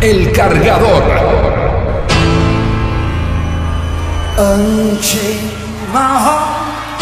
El 0.00 0.30
cargador. 0.32 1.02
Unchain 4.38 5.56
my 5.92 6.18
heart, 6.24 7.00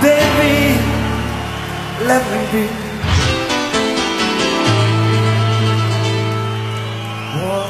baby, 0.00 0.78
let 2.08 2.22
me 2.32 2.40
be. 2.52 2.64
Well, 7.36 7.68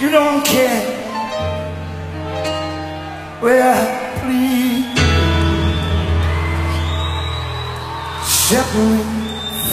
you 0.00 0.10
don't 0.10 0.44
care. 0.44 0.86
Well, 3.42 3.82
please 4.20 4.86
set 8.24 8.68
me 8.76 9.02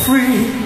free. 0.04 0.65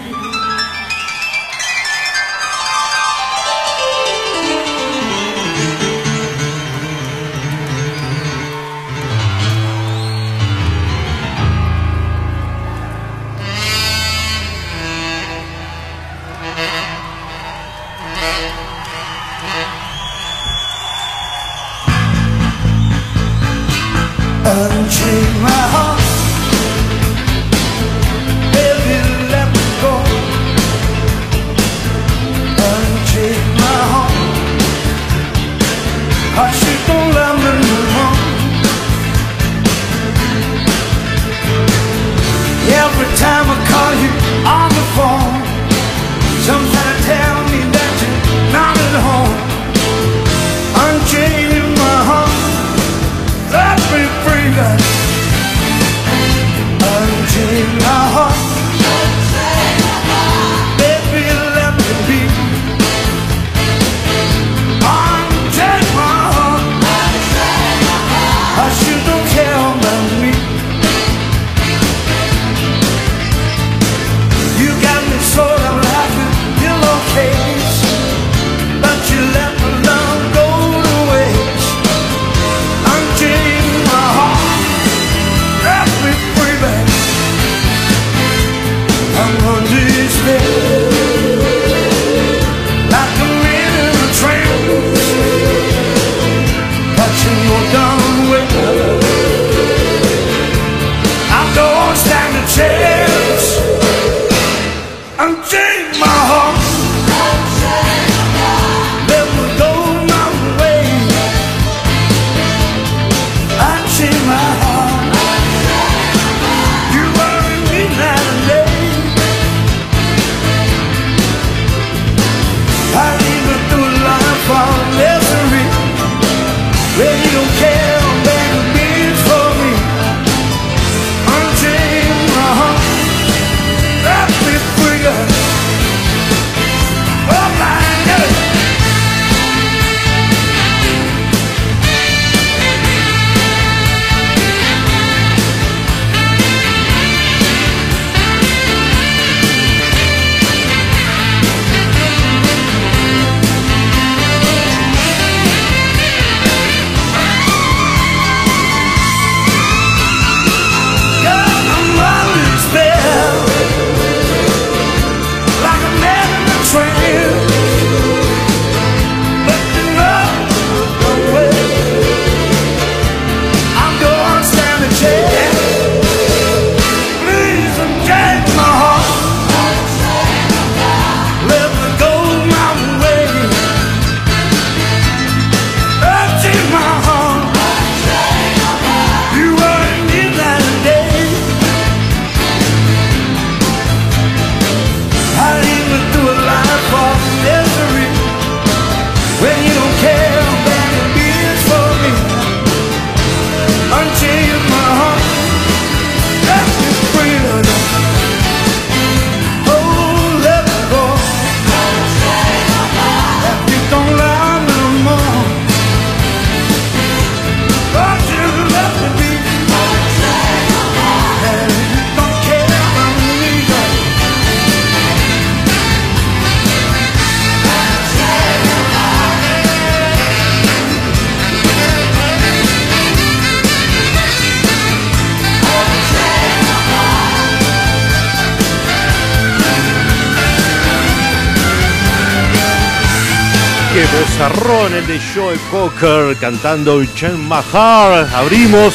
el 244.41 245.05
de 245.05 245.19
Joe 245.35 245.57
Cocker 245.69 246.37
cantando 246.37 247.03
Chen 247.03 247.37
Mahar. 247.45 248.25
Abrimos 248.33 248.93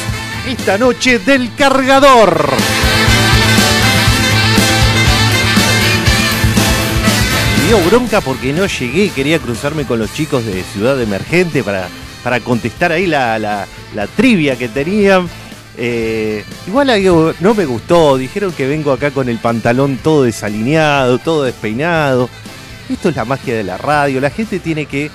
esta 0.48 0.78
noche 0.78 1.18
del 1.18 1.54
cargador. 1.54 2.48
Me 7.58 7.66
dio 7.66 7.78
bronca 7.80 8.22
porque 8.22 8.54
no 8.54 8.64
llegué, 8.64 9.10
quería 9.10 9.38
cruzarme 9.38 9.84
con 9.84 9.98
los 9.98 10.14
chicos 10.14 10.46
de 10.46 10.62
Ciudad 10.62 10.98
Emergente 11.00 11.62
para, 11.62 11.88
para 12.22 12.40
contestar 12.40 12.92
ahí 12.92 13.06
la, 13.06 13.38
la, 13.38 13.66
la 13.94 14.06
trivia 14.06 14.56
que 14.56 14.68
tenían. 14.68 15.28
Eh, 15.76 16.42
igual 16.66 16.88
no 17.40 17.54
me 17.54 17.66
gustó, 17.66 18.16
dijeron 18.16 18.52
que 18.52 18.66
vengo 18.66 18.92
acá 18.92 19.10
con 19.10 19.28
el 19.28 19.38
pantalón 19.38 19.98
todo 19.98 20.22
desalineado, 20.22 21.18
todo 21.18 21.44
despeinado. 21.44 22.30
Esto 22.88 23.10
es 23.10 23.16
la 23.16 23.26
magia 23.26 23.54
de 23.54 23.64
la 23.64 23.76
radio, 23.76 24.20
la 24.20 24.30
gente 24.30 24.58
tiene 24.58 24.86
que 24.86 25.10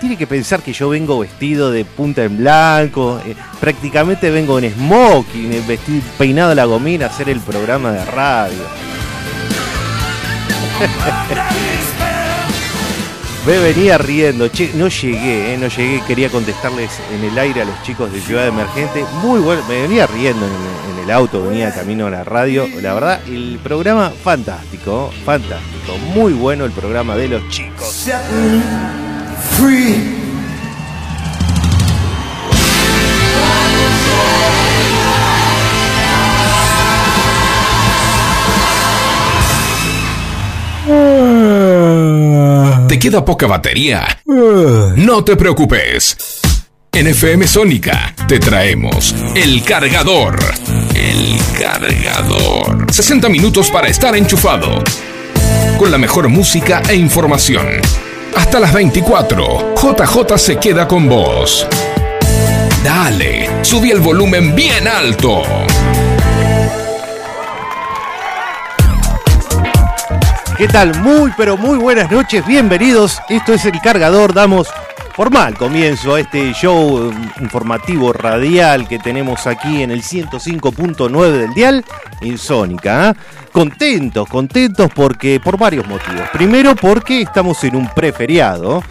tiene 0.00 0.16
que 0.16 0.26
pensar 0.26 0.62
que 0.62 0.72
yo 0.72 0.88
vengo 0.88 1.18
vestido 1.18 1.70
de 1.70 1.84
punta 1.84 2.24
en 2.24 2.38
blanco, 2.38 3.20
eh, 3.24 3.36
prácticamente 3.60 4.30
vengo 4.30 4.58
en 4.58 4.72
smoking, 4.72 5.52
eh, 5.52 5.62
vestido, 5.68 6.02
peinado 6.18 6.52
a 6.52 6.54
la 6.54 6.64
gomina 6.64 7.04
a 7.06 7.08
hacer 7.10 7.28
el 7.28 7.40
programa 7.40 7.92
de 7.92 8.04
radio. 8.06 8.62
Me 13.46 13.58
venía 13.58 13.96
riendo, 13.96 14.48
che, 14.48 14.70
no 14.74 14.88
llegué, 14.88 15.54
eh, 15.54 15.58
no 15.58 15.68
llegué, 15.68 16.02
quería 16.06 16.28
contestarles 16.28 16.90
en 17.14 17.24
el 17.24 17.38
aire 17.38 17.62
a 17.62 17.64
los 17.64 17.82
chicos 17.82 18.12
de 18.12 18.20
Ciudad 18.20 18.46
Emergente. 18.46 19.04
Muy 19.22 19.40
bueno, 19.40 19.62
me 19.66 19.80
venía 19.80 20.06
riendo 20.06 20.44
en, 20.44 20.52
en 20.92 21.04
el 21.04 21.10
auto, 21.10 21.42
venía 21.44 21.74
camino 21.74 22.06
a 22.06 22.10
la 22.10 22.22
radio. 22.22 22.68
La 22.82 22.92
verdad, 22.92 23.20
el 23.26 23.58
programa 23.62 24.10
fantástico, 24.10 25.10
fantástico, 25.24 25.96
muy 26.14 26.34
bueno 26.34 26.66
el 26.66 26.72
programa 26.72 27.16
de 27.16 27.28
los 27.28 27.48
chicos. 27.48 28.10
Free. 29.56 30.20
¿Te 42.88 42.98
queda 42.98 43.24
poca 43.24 43.46
batería? 43.46 44.04
No 44.26 45.22
te 45.24 45.36
preocupes. 45.36 46.16
En 46.92 47.06
FM 47.06 47.46
Sónica 47.46 48.14
te 48.26 48.40
traemos 48.40 49.14
el 49.36 49.62
cargador. 49.62 50.38
El 50.94 51.38
cargador. 51.58 52.92
60 52.92 53.28
minutos 53.28 53.70
para 53.70 53.88
estar 53.88 54.16
enchufado. 54.16 54.82
Con 55.78 55.90
la 55.90 55.98
mejor 55.98 56.28
música 56.28 56.82
e 56.88 56.96
información. 56.96 57.80
Hasta 58.36 58.60
las 58.60 58.72
24. 58.72 59.74
JJ 59.74 60.38
se 60.38 60.56
queda 60.56 60.86
con 60.86 61.08
vos. 61.08 61.66
Dale, 62.84 63.48
subí 63.62 63.90
el 63.90 64.00
volumen 64.00 64.54
bien 64.54 64.88
alto. 64.88 65.42
¿Qué 70.56 70.68
tal? 70.68 70.98
Muy, 71.00 71.32
pero 71.36 71.56
muy 71.56 71.78
buenas 71.78 72.10
noches, 72.10 72.46
bienvenidos. 72.46 73.20
Esto 73.28 73.54
es 73.54 73.64
El 73.64 73.80
Cargador, 73.80 74.34
damos 74.34 74.68
formal 75.14 75.56
comienzo 75.56 76.14
a 76.14 76.20
este 76.20 76.52
show 76.52 77.10
mm, 77.12 77.42
informativo 77.42 78.12
radial 78.12 78.88
que 78.88 78.98
tenemos 78.98 79.46
aquí 79.46 79.82
en 79.82 79.90
el 79.90 80.02
105.9 80.02 81.30
del 81.30 81.54
dial 81.54 81.84
en 82.20 82.38
Sónica. 82.38 83.10
¿ah? 83.10 83.16
Contentos, 83.52 84.28
contentos 84.28 84.90
porque 84.94 85.40
por 85.40 85.58
varios 85.58 85.86
motivos. 85.86 86.28
Primero 86.32 86.74
porque 86.76 87.22
estamos 87.22 87.62
en 87.64 87.76
un 87.76 87.88
preferiado. 87.88 88.82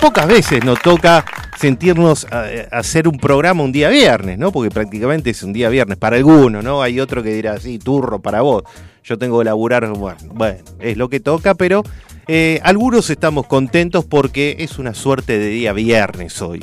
Pocas 0.00 0.26
veces 0.26 0.64
nos 0.64 0.80
toca 0.80 1.24
sentirnos 1.58 2.26
a, 2.30 2.44
a 2.70 2.78
hacer 2.78 3.08
un 3.08 3.18
programa 3.18 3.64
un 3.64 3.72
día 3.72 3.88
viernes, 3.88 4.38
¿no? 4.38 4.52
Porque 4.52 4.70
prácticamente 4.70 5.30
es 5.30 5.42
un 5.42 5.52
día 5.52 5.68
viernes 5.68 5.98
para 5.98 6.16
algunos, 6.16 6.62
¿no? 6.62 6.82
Hay 6.82 7.00
otro 7.00 7.22
que 7.22 7.32
dirá, 7.32 7.58
sí, 7.58 7.78
turro 7.78 8.20
para 8.20 8.42
vos. 8.42 8.62
Yo 9.02 9.18
tengo 9.18 9.38
que 9.38 9.46
laburar, 9.46 9.88
bueno, 9.88 10.18
bueno 10.32 10.58
es 10.80 10.96
lo 10.96 11.08
que 11.08 11.18
toca, 11.18 11.54
pero 11.54 11.82
eh, 12.28 12.60
algunos 12.62 13.08
estamos 13.08 13.46
contentos 13.46 14.04
porque 14.04 14.56
es 14.58 14.78
una 14.78 14.92
suerte 14.92 15.38
de 15.38 15.48
día 15.48 15.72
viernes 15.72 16.40
hoy. 16.42 16.60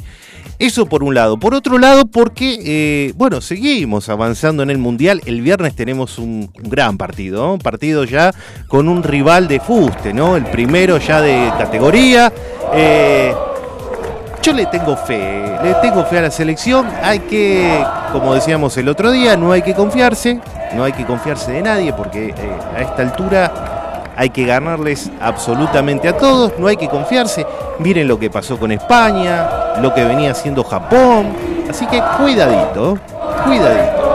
Eso 0.59 0.85
por 0.85 1.03
un 1.03 1.13
lado. 1.13 1.37
Por 1.37 1.53
otro 1.53 1.77
lado, 1.77 2.05
porque, 2.05 2.59
eh, 2.63 3.13
bueno, 3.17 3.41
seguimos 3.41 4.07
avanzando 4.07 4.63
en 4.63 4.69
el 4.69 4.77
Mundial. 4.77 5.21
El 5.25 5.41
viernes 5.41 5.75
tenemos 5.75 6.17
un, 6.17 6.49
gran 6.53 6.97
partido. 6.97 7.53
Un 7.53 7.59
partido 7.59 8.05
ya 8.05 8.31
con 8.67 8.87
un 8.87 9.03
rival 9.03 9.47
de 9.47 9.59
fuste, 9.59 10.13
¿no? 10.13 10.37
El 10.37 10.45
primero 10.45 10.97
ya 10.97 11.19
de 11.19 11.51
categoría. 11.57 12.31
Eh, 12.73 13.33
yo 14.41 14.53
le 14.53 14.67
tengo 14.67 14.95
fe, 14.95 15.57
le 15.63 15.73
tengo 15.81 16.05
fe 16.05 16.19
a 16.19 16.21
la 16.21 16.31
selección. 16.31 16.85
Hay 17.01 17.19
que, 17.21 17.83
como 18.11 18.35
decíamos 18.35 18.77
el 18.77 18.87
otro 18.87 19.11
día, 19.11 19.35
no 19.35 19.51
hay 19.51 19.63
que 19.63 19.73
confiarse, 19.73 20.39
no 20.75 20.83
hay 20.83 20.93
que 20.93 21.03
confiarse 21.03 21.51
de 21.51 21.63
nadie 21.63 21.91
porque 21.93 22.31
a 22.75 22.81
esta 22.81 23.01
altura 23.01 23.64
hay 24.15 24.29
que 24.29 24.45
ganarles 24.45 25.11
absolutamente 25.19 26.07
a 26.07 26.17
todos, 26.17 26.53
no 26.57 26.67
hay 26.67 26.77
que 26.77 26.87
confiarse. 26.87 27.45
Miren 27.79 28.07
lo 28.07 28.19
que 28.19 28.29
pasó 28.29 28.57
con 28.57 28.71
España, 28.71 29.75
lo 29.81 29.93
que 29.93 30.03
venía 30.03 30.31
haciendo 30.31 30.63
Japón. 30.63 31.33
Así 31.69 31.85
que 31.87 32.01
cuidadito, 32.17 32.97
cuidadito. 33.43 34.05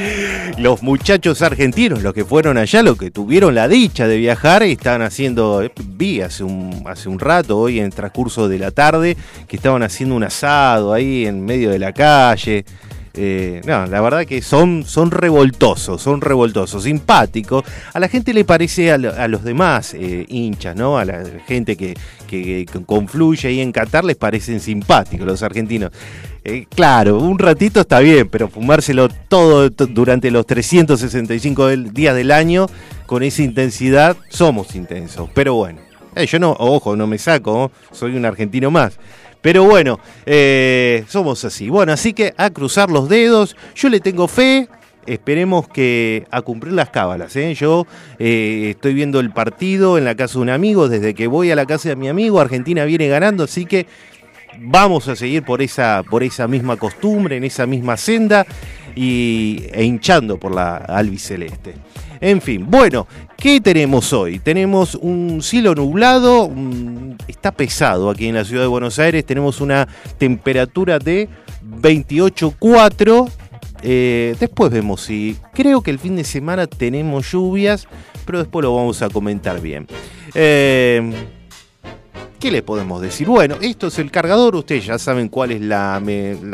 los 0.58 0.82
muchachos 0.82 1.42
argentinos, 1.42 2.02
los 2.02 2.12
que 2.12 2.24
fueron 2.24 2.58
allá, 2.58 2.82
los 2.82 2.98
que 2.98 3.10
tuvieron 3.10 3.54
la 3.54 3.68
dicha 3.68 4.06
de 4.06 4.16
viajar, 4.16 4.62
están 4.62 5.02
haciendo, 5.02 5.62
eh, 5.62 5.72
vi 5.76 6.20
hace 6.20 6.44
un, 6.44 6.82
hace 6.86 7.08
un 7.08 7.18
rato, 7.18 7.58
hoy 7.58 7.78
en 7.78 7.86
el 7.86 7.94
transcurso 7.94 8.48
de 8.48 8.58
la 8.58 8.70
tarde, 8.70 9.16
que 9.48 9.56
estaban 9.56 9.82
haciendo 9.82 10.14
un 10.14 10.24
asado 10.24 10.92
ahí 10.92 11.26
en 11.26 11.44
medio 11.44 11.70
de 11.70 11.78
la 11.78 11.92
calle. 11.92 12.64
Eh, 13.14 13.60
no, 13.66 13.86
la 13.86 14.00
verdad 14.00 14.24
que 14.24 14.40
son, 14.40 14.84
son 14.84 15.10
revoltosos, 15.10 16.00
son 16.00 16.20
revoltosos, 16.20 16.84
simpáticos. 16.84 17.64
A 17.92 17.98
la 17.98 18.08
gente 18.08 18.32
le 18.32 18.44
parece 18.44 18.92
a, 18.92 18.98
lo- 18.98 19.12
a 19.12 19.26
los 19.26 19.42
demás 19.42 19.94
eh, 19.94 20.24
hinchas, 20.28 20.76
¿no? 20.76 20.96
A 20.96 21.04
la 21.04 21.24
gente 21.46 21.76
que, 21.76 21.96
que- 22.28 22.66
confluye 22.86 23.48
ahí 23.48 23.60
en 23.60 23.72
Qatar 23.72 24.04
les 24.04 24.16
parecen 24.16 24.60
simpáticos 24.60 25.26
los 25.26 25.42
argentinos. 25.42 25.90
Eh, 26.44 26.66
claro, 26.74 27.18
un 27.18 27.38
ratito 27.38 27.80
está 27.80 27.98
bien, 27.98 28.28
pero 28.28 28.48
fumárselo 28.48 29.08
todo 29.28 29.68
durante 29.70 30.30
los 30.30 30.46
365 30.46 31.66
del- 31.66 31.92
días 31.92 32.14
del 32.14 32.30
año 32.30 32.66
con 33.06 33.22
esa 33.24 33.42
intensidad, 33.42 34.16
somos 34.28 34.74
intensos. 34.76 35.28
Pero 35.34 35.54
bueno, 35.54 35.80
yo 36.26 36.38
no, 36.38 36.52
ojo, 36.58 36.94
no 36.96 37.06
me 37.08 37.18
saco, 37.18 37.72
soy 37.90 38.14
un 38.16 38.24
argentino 38.24 38.70
más. 38.70 38.98
Pero 39.42 39.64
bueno, 39.64 40.00
eh, 40.26 41.04
somos 41.08 41.44
así. 41.44 41.68
Bueno, 41.68 41.92
así 41.92 42.12
que 42.12 42.34
a 42.36 42.50
cruzar 42.50 42.90
los 42.90 43.08
dedos, 43.08 43.56
yo 43.74 43.88
le 43.88 44.00
tengo 44.00 44.28
fe. 44.28 44.68
Esperemos 45.06 45.66
que 45.66 46.26
a 46.30 46.42
cumplir 46.42 46.74
las 46.74 46.90
cábalas. 46.90 47.34
¿eh? 47.36 47.54
Yo 47.54 47.86
eh, 48.18 48.68
estoy 48.70 48.92
viendo 48.92 49.18
el 49.18 49.30
partido 49.30 49.96
en 49.96 50.04
la 50.04 50.14
casa 50.14 50.34
de 50.34 50.42
un 50.42 50.50
amigo. 50.50 50.88
Desde 50.88 51.14
que 51.14 51.26
voy 51.26 51.50
a 51.50 51.56
la 51.56 51.64
casa 51.64 51.88
de 51.88 51.96
mi 51.96 52.08
amigo, 52.08 52.38
Argentina 52.38 52.84
viene 52.84 53.08
ganando. 53.08 53.44
Así 53.44 53.64
que 53.64 53.86
vamos 54.58 55.08
a 55.08 55.16
seguir 55.16 55.42
por 55.42 55.62
esa, 55.62 56.02
por 56.08 56.22
esa 56.22 56.46
misma 56.46 56.76
costumbre, 56.76 57.38
en 57.38 57.44
esa 57.44 57.66
misma 57.66 57.96
senda 57.96 58.46
y, 58.94 59.64
e 59.72 59.84
hinchando 59.84 60.38
por 60.38 60.54
la 60.54 60.76
albiceleste. 60.76 61.74
En 62.20 62.42
fin, 62.42 62.66
bueno, 62.68 63.06
¿qué 63.36 63.60
tenemos 63.60 64.12
hoy? 64.12 64.38
Tenemos 64.40 64.94
un 64.94 65.40
cielo 65.42 65.74
nublado, 65.74 66.50
está 67.26 67.50
pesado 67.50 68.10
aquí 68.10 68.26
en 68.26 68.34
la 68.34 68.44
ciudad 68.44 68.62
de 68.62 68.68
Buenos 68.68 68.98
Aires, 68.98 69.24
tenemos 69.24 69.60
una 69.60 69.88
temperatura 70.18 70.98
de 70.98 71.28
28,4. 71.64 73.30
Eh, 73.82 74.36
después 74.38 74.70
vemos 74.70 75.00
si 75.00 75.38
creo 75.54 75.80
que 75.82 75.90
el 75.90 75.98
fin 75.98 76.14
de 76.14 76.24
semana 76.24 76.66
tenemos 76.66 77.32
lluvias, 77.32 77.88
pero 78.26 78.38
después 78.38 78.62
lo 78.62 78.74
vamos 78.74 79.00
a 79.00 79.08
comentar 79.08 79.58
bien. 79.62 79.86
Eh, 80.34 81.39
¿Qué 82.40 82.50
le 82.50 82.62
podemos 82.62 83.02
decir? 83.02 83.28
Bueno, 83.28 83.56
esto 83.60 83.88
es 83.88 83.98
el 83.98 84.10
cargador, 84.10 84.56
ustedes 84.56 84.86
ya 84.86 84.98
saben 84.98 85.28
cuál 85.28 85.50
es 85.50 85.60
la, 85.60 86.00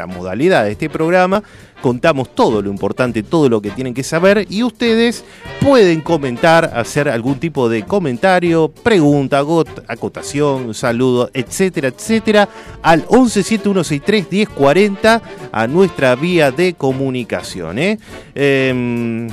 modalidad 0.09 0.65
de 0.65 0.73
este 0.73 0.91
programa. 0.91 1.45
Contamos 1.81 2.35
todo 2.35 2.61
lo 2.61 2.69
importante, 2.69 3.23
todo 3.23 3.49
lo 3.49 3.63
que 3.63 3.71
tienen 3.71 3.95
que 3.95 4.03
saber 4.03 4.49
y 4.51 4.65
ustedes 4.65 5.25
pueden 5.61 6.01
comentar, 6.01 6.73
hacer 6.75 7.09
algún 7.09 7.39
tipo 7.39 7.69
de 7.69 7.85
comentario, 7.85 8.69
pregunta, 8.69 9.45
acotación, 9.87 10.75
saludo, 10.75 11.31
etcétera, 11.33 11.87
etcétera, 11.87 12.49
al 12.83 13.07
1171631040 13.07 15.23
a 15.53 15.67
nuestra 15.69 16.17
vía 16.17 16.51
de 16.51 16.75
comunicación. 16.75 17.79
¿eh? 17.79 18.01
Em, 18.35 19.29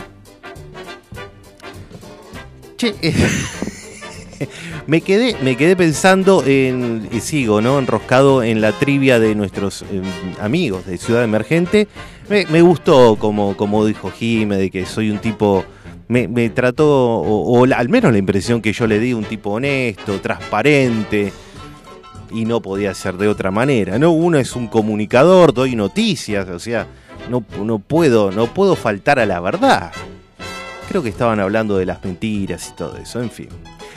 che, 2.77 2.93
eh, 3.01 3.15
me 4.87 5.01
quedé, 5.01 5.35
me 5.41 5.55
quedé 5.55 5.75
pensando 5.75 6.43
en, 6.45 7.07
y 7.11 7.19
sigo, 7.19 7.61
¿no? 7.61 7.79
Enroscado 7.79 8.43
en 8.43 8.61
la 8.61 8.71
trivia 8.73 9.19
de 9.19 9.35
nuestros 9.35 9.83
eh, 9.83 10.01
amigos 10.39 10.85
de 10.85 10.97
Ciudad 10.97 11.23
Emergente. 11.23 11.87
Me, 12.29 12.61
gustó 12.61 13.17
como, 13.17 13.55
como 13.57 13.85
dijo 13.85 14.09
Jime, 14.09 14.57
de 14.57 14.71
que 14.71 14.85
soy 14.85 15.11
un 15.11 15.19
tipo. 15.19 15.65
Me, 16.07 16.49
trató, 16.49 16.87
o, 16.87 17.65
al 17.65 17.89
menos 17.89 18.11
la 18.11 18.17
impresión 18.17 18.61
que 18.61 18.71
yo 18.71 18.85
le 18.85 18.99
di, 18.99 19.13
un 19.13 19.23
tipo 19.23 19.51
honesto, 19.51 20.19
transparente, 20.21 21.33
y 22.31 22.45
no 22.45 22.61
podía 22.61 22.93
ser 22.93 23.17
de 23.17 23.27
otra 23.27 23.49
manera, 23.49 23.97
¿no? 23.97 24.11
Uno 24.11 24.37
es 24.37 24.55
un 24.55 24.67
comunicador, 24.67 25.53
doy 25.53 25.75
noticias, 25.75 26.47
o 26.49 26.59
sea, 26.59 26.87
no, 27.29 27.43
no, 27.63 27.79
puedo, 27.79 28.31
no 28.31 28.47
puedo 28.47 28.75
faltar 28.75 29.19
a 29.19 29.25
la 29.25 29.39
verdad. 29.39 29.91
Creo 30.87 31.01
que 31.01 31.09
estaban 31.09 31.39
hablando 31.39 31.77
de 31.77 31.85
las 31.85 32.03
mentiras 32.03 32.69
y 32.69 32.75
todo 32.75 32.97
eso, 32.97 33.21
en 33.21 33.31
fin. 33.31 33.49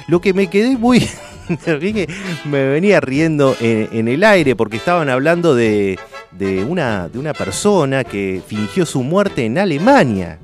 Lo 0.08 0.20
que 0.20 0.32
me 0.34 0.48
quedé 0.48 0.76
muy... 0.76 1.08
me 2.44 2.64
venía 2.68 3.00
riendo 3.00 3.56
en, 3.60 4.08
el 4.08 4.24
aire 4.24 4.56
porque 4.56 4.78
estaban 4.78 5.08
hablando 5.08 5.54
de, 5.54 5.98
de, 6.32 6.64
una, 6.64 7.08
de 7.08 7.18
una 7.18 7.32
persona 7.34 8.02
que 8.02 8.42
fingió 8.46 8.84
su 8.84 9.02
muerte 9.02 9.44
en 9.44 9.58
Alemania. 9.58 10.38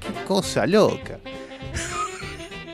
Qué 0.00 0.24
cosa 0.24 0.66
loca. 0.66 1.18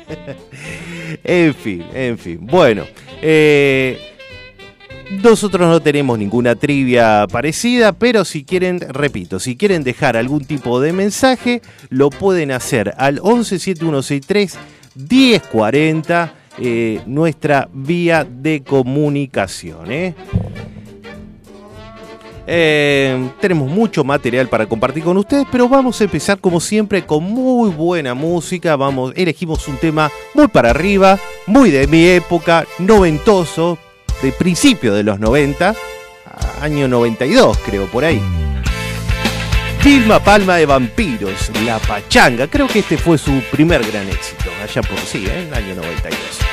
en 1.24 1.54
fin, 1.54 1.84
en 1.92 2.18
fin. 2.18 2.38
Bueno. 2.40 2.84
Eh, 3.20 4.08
nosotros 5.22 5.68
no 5.68 5.80
tenemos 5.80 6.18
ninguna 6.18 6.54
trivia 6.54 7.26
parecida, 7.30 7.92
pero 7.92 8.24
si 8.24 8.44
quieren, 8.44 8.80
repito, 8.80 9.38
si 9.38 9.56
quieren 9.56 9.84
dejar 9.84 10.16
algún 10.16 10.44
tipo 10.44 10.80
de 10.80 10.94
mensaje, 10.94 11.60
lo 11.90 12.08
pueden 12.08 12.50
hacer 12.50 12.94
al 12.96 13.20
117163 13.20 14.58
1040, 14.94 16.34
eh, 16.58 17.00
nuestra 17.06 17.68
vía 17.72 18.24
de 18.24 18.62
comunicación. 18.62 19.90
¿eh? 19.90 20.14
Eh, 22.46 23.30
tenemos 23.40 23.70
mucho 23.70 24.04
material 24.04 24.48
para 24.48 24.66
compartir 24.66 25.04
con 25.04 25.16
ustedes, 25.16 25.46
pero 25.50 25.68
vamos 25.68 26.00
a 26.00 26.04
empezar 26.04 26.38
como 26.38 26.60
siempre 26.60 27.04
con 27.04 27.24
muy 27.24 27.70
buena 27.70 28.14
música. 28.14 28.76
Vamos, 28.76 29.12
elegimos 29.16 29.66
un 29.68 29.76
tema 29.76 30.10
muy 30.34 30.48
para 30.48 30.70
arriba, 30.70 31.18
muy 31.46 31.70
de 31.70 31.86
mi 31.86 32.04
época, 32.06 32.66
noventoso, 32.78 33.78
de 34.22 34.32
principio 34.32 34.92
de 34.94 35.04
los 35.04 35.18
90, 35.20 35.74
año 36.60 36.88
92 36.88 37.58
creo 37.64 37.86
por 37.86 38.04
ahí. 38.04 38.20
Vilma 39.84 40.20
Palma 40.20 40.56
de 40.56 40.66
Vampiros, 40.66 41.50
La 41.64 41.80
Pachanga. 41.80 42.46
Creo 42.46 42.68
que 42.68 42.78
este 42.78 42.96
fue 42.96 43.18
su 43.18 43.42
primer 43.50 43.84
gran 43.84 44.08
éxito, 44.08 44.50
allá 44.62 44.80
por 44.80 44.98
sí, 45.00 45.26
¿eh? 45.26 45.40
en 45.42 45.48
el 45.48 45.54
año 45.54 45.74
92. 45.74 46.52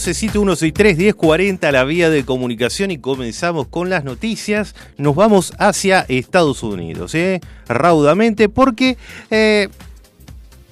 11 0.00 0.14
7163 0.14 0.96
1040 0.96 1.72
la 1.72 1.84
vía 1.84 2.08
de 2.08 2.24
comunicación 2.24 2.90
y 2.90 2.96
comenzamos 2.96 3.68
con 3.68 3.90
las 3.90 4.02
noticias. 4.02 4.74
Nos 4.96 5.14
vamos 5.14 5.52
hacia 5.58 6.06
Estados 6.08 6.62
Unidos, 6.62 7.14
¿eh? 7.14 7.40
raudamente, 7.68 8.48
porque 8.48 8.96
eh, 9.30 9.68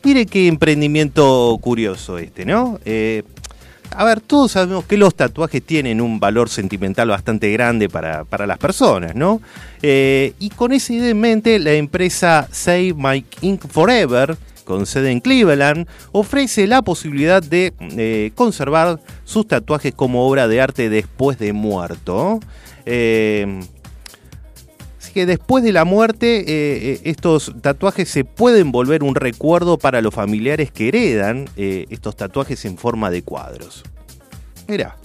mire 0.02 0.24
qué 0.24 0.48
emprendimiento 0.48 1.58
curioso 1.60 2.16
este, 2.16 2.46
¿no? 2.46 2.80
Eh, 2.86 3.22
a 3.94 4.04
ver, 4.04 4.22
todos 4.22 4.52
sabemos 4.52 4.86
que 4.86 4.96
los 4.96 5.14
tatuajes 5.14 5.62
tienen 5.62 6.00
un 6.00 6.18
valor 6.18 6.48
sentimental 6.48 7.08
bastante 7.08 7.52
grande 7.52 7.90
para, 7.90 8.24
para 8.24 8.46
las 8.46 8.56
personas, 8.56 9.14
¿no? 9.14 9.42
Eh, 9.82 10.32
y 10.38 10.48
con 10.48 10.72
esa 10.72 10.94
idea 10.94 11.10
en 11.10 11.20
mente, 11.20 11.58
la 11.58 11.74
empresa 11.74 12.48
Save 12.50 12.94
My 12.94 13.26
Ink 13.42 13.66
Forever, 13.68 14.38
con 14.68 14.84
sede 14.84 15.10
en 15.10 15.20
Cleveland, 15.20 15.88
ofrece 16.12 16.66
la 16.66 16.82
posibilidad 16.82 17.42
de 17.42 17.72
eh, 17.80 18.32
conservar 18.34 19.00
sus 19.24 19.48
tatuajes 19.48 19.94
como 19.94 20.28
obra 20.28 20.46
de 20.46 20.60
arte 20.60 20.90
después 20.90 21.38
de 21.38 21.54
muerto. 21.54 22.38
Eh, 22.84 23.60
Así 25.00 25.14
que 25.14 25.24
después 25.24 25.64
de 25.64 25.72
la 25.72 25.86
muerte, 25.86 26.40
eh, 26.40 26.44
eh, 26.92 27.00
estos 27.04 27.54
tatuajes 27.62 28.10
se 28.10 28.24
pueden 28.24 28.70
volver 28.70 29.02
un 29.02 29.14
recuerdo 29.14 29.78
para 29.78 30.02
los 30.02 30.12
familiares 30.12 30.70
que 30.70 30.88
heredan 30.88 31.48
estos 31.56 32.14
tatuajes 32.14 32.66
en 32.66 32.76
forma 32.76 33.10
de 33.10 33.22
cuadros. 33.22 33.84
Mira. 34.68 34.96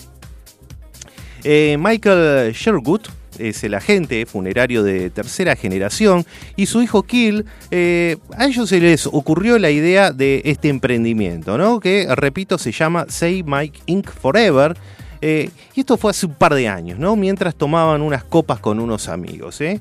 Michael 1.45 2.53
Sherwood 2.53 3.03
es 3.39 3.63
el 3.63 3.73
agente 3.73 4.25
funerario 4.25 4.83
de 4.83 5.09
tercera 5.09 5.55
generación 5.55 6.25
y 6.55 6.65
su 6.65 6.81
hijo 6.81 7.03
Kill, 7.03 7.45
eh, 7.71 8.17
a 8.37 8.45
ellos 8.45 8.69
se 8.69 8.79
les 8.79 9.07
ocurrió 9.07 9.57
la 9.59 9.69
idea 9.69 10.11
de 10.11 10.41
este 10.45 10.69
emprendimiento, 10.69 11.57
¿no? 11.57 11.79
Que, 11.79 12.07
repito, 12.15 12.57
se 12.57 12.71
llama 12.71 13.05
Say 13.09 13.43
Mike 13.43 13.81
Inc. 13.85 14.09
Forever. 14.09 14.77
Eh, 15.21 15.49
y 15.73 15.79
esto 15.79 15.95
fue 15.95 16.11
hace 16.11 16.25
un 16.25 16.33
par 16.33 16.53
de 16.53 16.67
años, 16.67 16.99
¿no? 16.99 17.15
Mientras 17.15 17.55
tomaban 17.55 18.01
unas 18.01 18.25
copas 18.25 18.59
con 18.59 18.79
unos 18.79 19.07
amigos, 19.07 19.61
¿eh? 19.61 19.79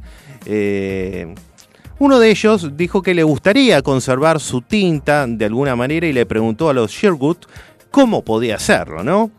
Uno 1.99 2.19
de 2.19 2.31
ellos 2.31 2.77
dijo 2.77 3.03
que 3.03 3.15
le 3.15 3.23
gustaría 3.23 3.83
conservar 3.83 4.41
su 4.41 4.61
tinta 4.61 5.27
de 5.27 5.45
alguna 5.45 5.75
manera 5.77 6.07
y 6.07 6.13
le 6.13 6.27
preguntó 6.27 6.69
a 6.69 6.73
los 6.73 6.91
Sherwood 6.93 7.39
cómo 7.91 8.23
podía 8.23 8.57
hacerlo, 8.57 9.03
¿no? 9.03 9.31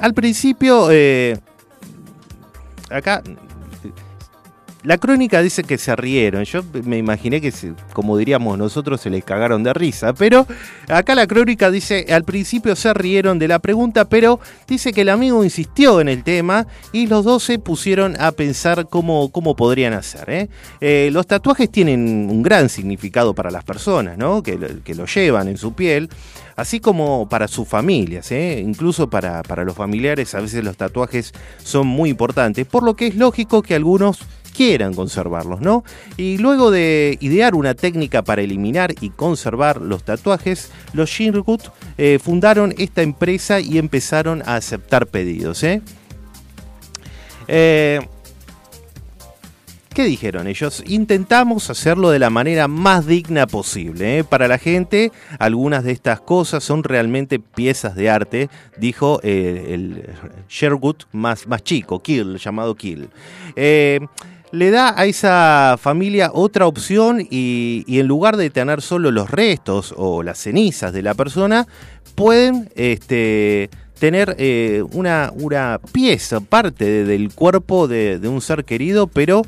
Al 0.00 0.14
principio, 0.14 0.88
acá 2.90 3.22
la 4.82 4.98
crónica 4.98 5.42
dice 5.42 5.62
que 5.64 5.78
se 5.78 5.94
rieron. 5.94 6.44
Yo 6.44 6.62
me 6.84 6.98
imaginé 6.98 7.40
que, 7.40 7.52
como 7.92 8.16
diríamos 8.16 8.56
nosotros, 8.56 9.00
se 9.00 9.10
les 9.10 9.24
cagaron 9.24 9.62
de 9.62 9.74
risa. 9.74 10.14
Pero 10.14 10.46
acá 10.88 11.14
la 11.14 11.26
crónica 11.26 11.70
dice, 11.70 12.06
al 12.10 12.24
principio 12.24 12.74
se 12.76 12.94
rieron 12.94 13.38
de 13.38 13.48
la 13.48 13.58
pregunta, 13.58 14.06
pero 14.06 14.40
dice 14.66 14.92
que 14.92 15.02
el 15.02 15.10
amigo 15.10 15.44
insistió 15.44 16.00
en 16.00 16.08
el 16.08 16.24
tema 16.24 16.66
y 16.92 17.06
los 17.06 17.24
dos 17.24 17.44
se 17.44 17.58
pusieron 17.58 18.16
a 18.20 18.32
pensar 18.32 18.88
cómo, 18.88 19.30
cómo 19.30 19.54
podrían 19.54 19.92
hacer. 19.92 20.30
¿eh? 20.30 20.48
Eh, 20.80 21.10
los 21.12 21.26
tatuajes 21.26 21.70
tienen 21.70 22.28
un 22.30 22.42
gran 22.42 22.68
significado 22.68 23.34
para 23.34 23.50
las 23.50 23.64
personas, 23.64 24.16
¿no? 24.16 24.42
Que, 24.42 24.58
que 24.82 24.94
lo 24.94 25.04
llevan 25.06 25.48
en 25.48 25.58
su 25.58 25.74
piel. 25.74 26.08
Así 26.56 26.78
como 26.78 27.26
para 27.26 27.48
sus 27.48 27.66
familias, 27.66 28.30
¿eh? 28.32 28.62
incluso 28.62 29.08
para, 29.08 29.42
para 29.42 29.64
los 29.64 29.74
familiares 29.74 30.34
a 30.34 30.40
veces 30.40 30.62
los 30.62 30.76
tatuajes 30.76 31.32
son 31.62 31.86
muy 31.86 32.10
importantes, 32.10 32.66
por 32.66 32.82
lo 32.82 32.96
que 32.96 33.06
es 33.06 33.14
lógico 33.14 33.62
que 33.62 33.74
algunos 33.74 34.18
quieran 34.50 34.94
conservarlos, 34.94 35.60
¿no? 35.60 35.84
Y 36.16 36.38
luego 36.38 36.70
de 36.70 37.16
idear 37.20 37.54
una 37.54 37.74
técnica 37.74 38.22
para 38.22 38.42
eliminar 38.42 38.94
y 39.00 39.10
conservar 39.10 39.80
los 39.80 40.04
tatuajes, 40.04 40.70
los 40.92 41.08
Shinrikut 41.10 41.62
eh, 41.98 42.18
fundaron 42.22 42.74
esta 42.78 43.02
empresa 43.02 43.60
y 43.60 43.78
empezaron 43.78 44.42
a 44.46 44.56
aceptar 44.56 45.06
pedidos, 45.06 45.62
¿eh? 45.62 45.82
Eh, 47.48 48.00
¿Qué 49.92 50.04
dijeron 50.04 50.46
ellos? 50.46 50.84
Intentamos 50.86 51.68
hacerlo 51.68 52.10
de 52.10 52.20
la 52.20 52.30
manera 52.30 52.68
más 52.68 53.06
digna 53.06 53.48
posible. 53.48 54.22
Para 54.22 54.46
la 54.46 54.56
gente, 54.56 55.10
algunas 55.40 55.82
de 55.82 55.90
estas 55.90 56.20
cosas 56.20 56.62
son 56.62 56.84
realmente 56.84 57.40
piezas 57.40 57.96
de 57.96 58.08
arte, 58.08 58.50
dijo 58.78 59.20
el 59.24 60.08
Sherwood 60.48 61.02
más, 61.10 61.48
más 61.48 61.64
chico, 61.64 62.00
Kill, 62.00 62.38
llamado 62.38 62.76
Kill. 62.76 63.08
Le 64.52 64.70
da 64.70 64.94
a 64.98 65.06
esa 65.06 65.76
familia 65.80 66.30
otra 66.34 66.66
opción 66.66 67.20
y, 67.30 67.84
y 67.86 68.00
en 68.00 68.06
lugar 68.08 68.36
de 68.36 68.50
tener 68.50 68.82
solo 68.82 69.10
los 69.10 69.30
restos 69.30 69.94
o 69.96 70.22
las 70.22 70.38
cenizas 70.38 70.92
de 70.92 71.02
la 71.02 71.14
persona, 71.14 71.66
pueden 72.16 72.68
este, 72.74 73.70
tener 73.98 74.34
eh, 74.38 74.82
una, 74.92 75.32
una 75.36 75.80
pieza, 75.92 76.40
parte 76.40 76.84
de- 76.84 77.04
del 77.04 77.32
cuerpo 77.32 77.86
de, 77.86 78.18
un 78.24 78.40
ser 78.40 78.64
querido, 78.64 79.06
pero 79.06 79.42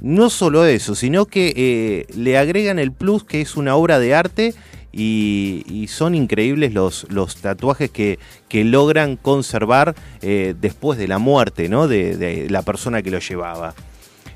no 0.00 0.30
solo 0.30 0.64
eso, 0.64 0.94
sino 0.94 1.26
que 1.26 1.52
eh, 1.56 2.06
le 2.16 2.38
agregan 2.38 2.78
el 2.78 2.92
plus 2.92 3.24
que 3.24 3.40
es 3.40 3.56
una 3.56 3.74
obra 3.74 3.98
de 3.98 4.14
arte 4.14 4.54
y, 4.92 5.64
y 5.68 5.88
son 5.88 6.14
increíbles 6.14 6.72
los, 6.72 7.06
los 7.10 7.36
tatuajes 7.36 7.90
que, 7.90 8.18
que 8.48 8.64
logran 8.64 9.16
conservar 9.16 9.94
eh, 10.22 10.54
después 10.58 10.98
de 10.98 11.08
la 11.08 11.18
muerte 11.18 11.68
¿no? 11.68 11.88
de, 11.88 12.16
de 12.16 12.48
la 12.48 12.62
persona 12.62 13.02
que 13.02 13.10
lo 13.10 13.18
llevaba. 13.18 13.74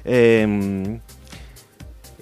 Em, 0.05 1.01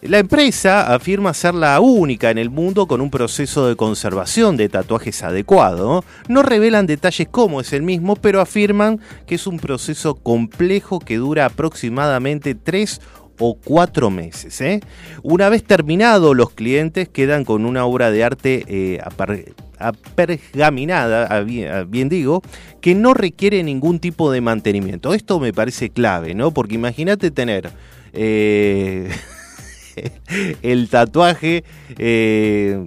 la 0.03 0.19
empresa 0.19 0.95
afirma 0.95 1.35
ser 1.35 1.55
la 1.55 1.79
única 1.79 2.31
en 2.31 2.38
el 2.38 2.49
mundo 2.49 2.87
con 2.87 3.03
un 3.03 3.11
proceso 3.11 3.69
de 3.69 3.77
conservación 3.77 4.57
de 4.57 4.71
tatuajes 4.71 5.23
adecuado. 5.23 6.05
No 6.27 6.43
revelan 6.43 6.87
detalles 6.87 7.29
cómo 7.31 7.61
es 7.61 7.75
el 7.75 7.83
mismo, 7.83 8.16
pero 8.16 8.40
afirman 8.40 8.99
que 9.27 9.35
es 9.35 9.47
un 9.47 9.59
proceso 9.59 10.14
complejo 10.14 11.01
que 11.01 11.19
dura 11.19 11.45
aproximadamente 11.45 12.55
3 12.55 12.99
o 13.40 13.57
4 13.57 14.11
meses. 14.11 14.61
¿eh? 14.61 14.81
Una 15.24 15.48
vez 15.48 15.64
terminado, 15.64 16.35
los 16.35 16.50
clientes 16.50 17.09
quedan 17.09 17.44
con 17.44 17.64
una 17.64 17.85
obra 17.85 18.12
de 18.12 18.22
arte 18.22 18.64
eh, 18.68 19.00
aper- 19.03 19.53
apergaminada, 19.79 21.42
bien 21.42 22.09
digo, 22.09 22.42
que 22.81 22.94
no 22.94 23.14
requiere 23.14 23.62
ningún 23.64 23.98
tipo 23.98 24.31
de 24.31 24.40
mantenimiento. 24.40 25.12
Esto 25.14 25.40
me 25.40 25.53
parece 25.53 25.90
clave, 25.90 26.35
¿no? 26.35 26.53
Porque 26.53 26.76
imagínate 26.76 27.33
tener... 27.33 27.70
eh, 28.12 29.11
el 30.62 30.88
tatuaje, 30.88 31.64
eh, 31.98 32.87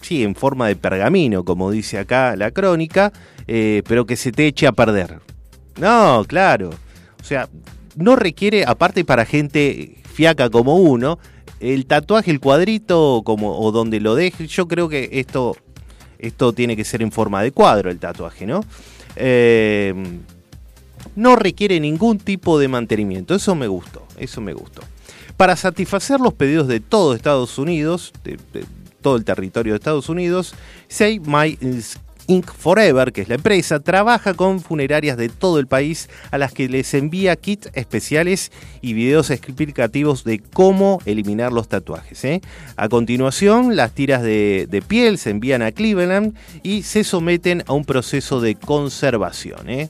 sí, 0.00 0.22
en 0.24 0.34
forma 0.34 0.68
de 0.68 0.76
pergamino, 0.76 1.44
como 1.44 1.70
dice 1.70 1.98
acá 1.98 2.36
la 2.36 2.50
crónica, 2.50 3.12
eh, 3.46 3.82
pero 3.86 4.06
que 4.06 4.16
se 4.16 4.32
te 4.32 4.46
eche 4.46 4.66
a 4.66 4.72
perder. 4.72 5.20
No, 5.78 6.24
claro. 6.26 6.70
O 7.20 7.24
sea, 7.24 7.48
no 7.96 8.16
requiere, 8.16 8.64
aparte 8.64 9.04
para 9.04 9.24
gente 9.24 9.96
fiaca 10.12 10.48
como 10.50 10.76
uno, 10.76 11.18
el 11.60 11.86
tatuaje, 11.86 12.30
el 12.30 12.40
cuadrito, 12.40 13.22
como, 13.24 13.58
o 13.58 13.72
donde 13.72 14.00
lo 14.00 14.14
deje, 14.14 14.46
yo 14.46 14.68
creo 14.68 14.88
que 14.88 15.08
esto, 15.12 15.56
esto 16.18 16.52
tiene 16.52 16.76
que 16.76 16.84
ser 16.84 17.02
en 17.02 17.10
forma 17.10 17.42
de 17.42 17.52
cuadro 17.52 17.90
el 17.90 17.98
tatuaje, 17.98 18.46
¿no? 18.46 18.60
Eh, 19.16 19.94
no 21.14 21.36
requiere 21.36 21.80
ningún 21.80 22.18
tipo 22.18 22.58
de 22.58 22.68
mantenimiento. 22.68 23.34
Eso 23.34 23.54
me 23.54 23.66
gustó, 23.66 24.06
eso 24.18 24.40
me 24.40 24.52
gustó. 24.52 24.82
Para 25.36 25.56
satisfacer 25.56 26.20
los 26.20 26.34
pedidos 26.34 26.68
de 26.68 26.80
todo 26.80 27.14
Estados 27.14 27.58
Unidos, 27.58 28.12
de, 28.24 28.38
todo 29.00 29.16
el 29.16 29.24
territorio 29.24 29.72
de 29.72 29.78
Estados 29.78 30.08
Unidos, 30.08 30.54
Say 30.88 31.20
My 31.20 31.58
Inc. 32.26 32.50
Forever, 32.52 33.12
que 33.12 33.22
es 33.22 33.28
la 33.28 33.36
empresa, 33.36 33.80
trabaja 33.80 34.34
con 34.34 34.60
funerarias 34.60 35.16
de 35.16 35.28
todo 35.28 35.58
el 35.58 35.66
país 35.66 36.08
a 36.30 36.38
las 36.38 36.52
que 36.52 36.68
les 36.68 36.92
envía 36.94 37.36
kits 37.36 37.70
especiales 37.74 38.52
y 38.80 38.92
videos 38.92 39.30
explicativos 39.30 40.24
de 40.24 40.40
cómo 40.40 41.00
eliminar 41.06 41.52
los 41.52 41.68
tatuajes. 41.68 42.24
¿eh? 42.24 42.40
A 42.76 42.88
continuación, 42.88 43.76
las 43.76 43.92
tiras 43.92 44.22
de, 44.22 44.66
de 44.68 44.82
piel 44.82 45.18
se 45.18 45.30
envían 45.30 45.62
a 45.62 45.72
Cleveland 45.72 46.34
y 46.62 46.82
se 46.82 47.04
someten 47.04 47.62
a 47.66 47.72
un 47.72 47.84
proceso 47.84 48.40
de 48.40 48.54
conservación. 48.54 49.68
¿eh? 49.68 49.88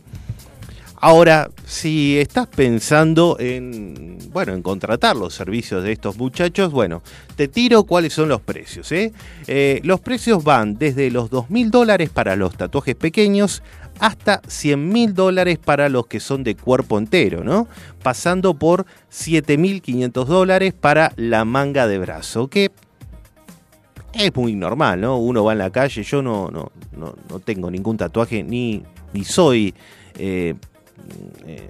Ahora, 0.98 1.50
si 1.66 2.18
estás 2.18 2.46
pensando 2.46 3.36
en, 3.38 4.18
bueno, 4.32 4.54
en 4.54 4.62
contratar 4.62 5.14
los 5.14 5.34
servicios 5.34 5.84
de 5.84 5.92
estos 5.92 6.16
muchachos, 6.16 6.72
bueno, 6.72 7.02
te 7.36 7.48
tiro 7.48 7.84
cuáles 7.84 8.14
son 8.14 8.28
los 8.30 8.40
precios. 8.40 8.90
¿eh? 8.92 9.12
Eh, 9.46 9.80
los 9.84 10.00
precios 10.00 10.42
van 10.42 10.78
desde 10.78 11.10
los 11.10 11.28
2 11.28 11.50
mil 11.50 11.70
dólares 11.70 12.08
para 12.08 12.34
los 12.34 12.56
tatuajes 12.56 12.94
pequeños 12.94 13.62
hasta 13.98 14.40
100 14.46 14.88
mil 14.88 15.14
dólares 15.14 15.58
para 15.58 15.88
los 15.88 16.06
que 16.06 16.20
son 16.20 16.44
de 16.44 16.54
cuerpo 16.54 16.98
entero, 16.98 17.44
¿no? 17.44 17.68
Pasando 18.02 18.54
por 18.54 18.86
7.500 19.10 20.24
dólares 20.24 20.74
para 20.74 21.12
la 21.16 21.44
manga 21.44 21.86
de 21.86 21.98
brazo, 21.98 22.48
que 22.48 22.70
es 24.12 24.34
muy 24.34 24.54
normal, 24.54 25.00
¿no? 25.00 25.18
Uno 25.18 25.44
va 25.44 25.52
en 25.52 25.58
la 25.58 25.70
calle, 25.70 26.02
yo 26.02 26.22
no, 26.22 26.50
no, 26.50 26.72
no, 26.92 27.14
no 27.28 27.38
tengo 27.40 27.70
ningún 27.70 27.96
tatuaje, 27.96 28.42
ni, 28.42 28.82
ni 29.12 29.24
soy 29.24 29.74
eh, 30.18 30.54
eh, 31.46 31.68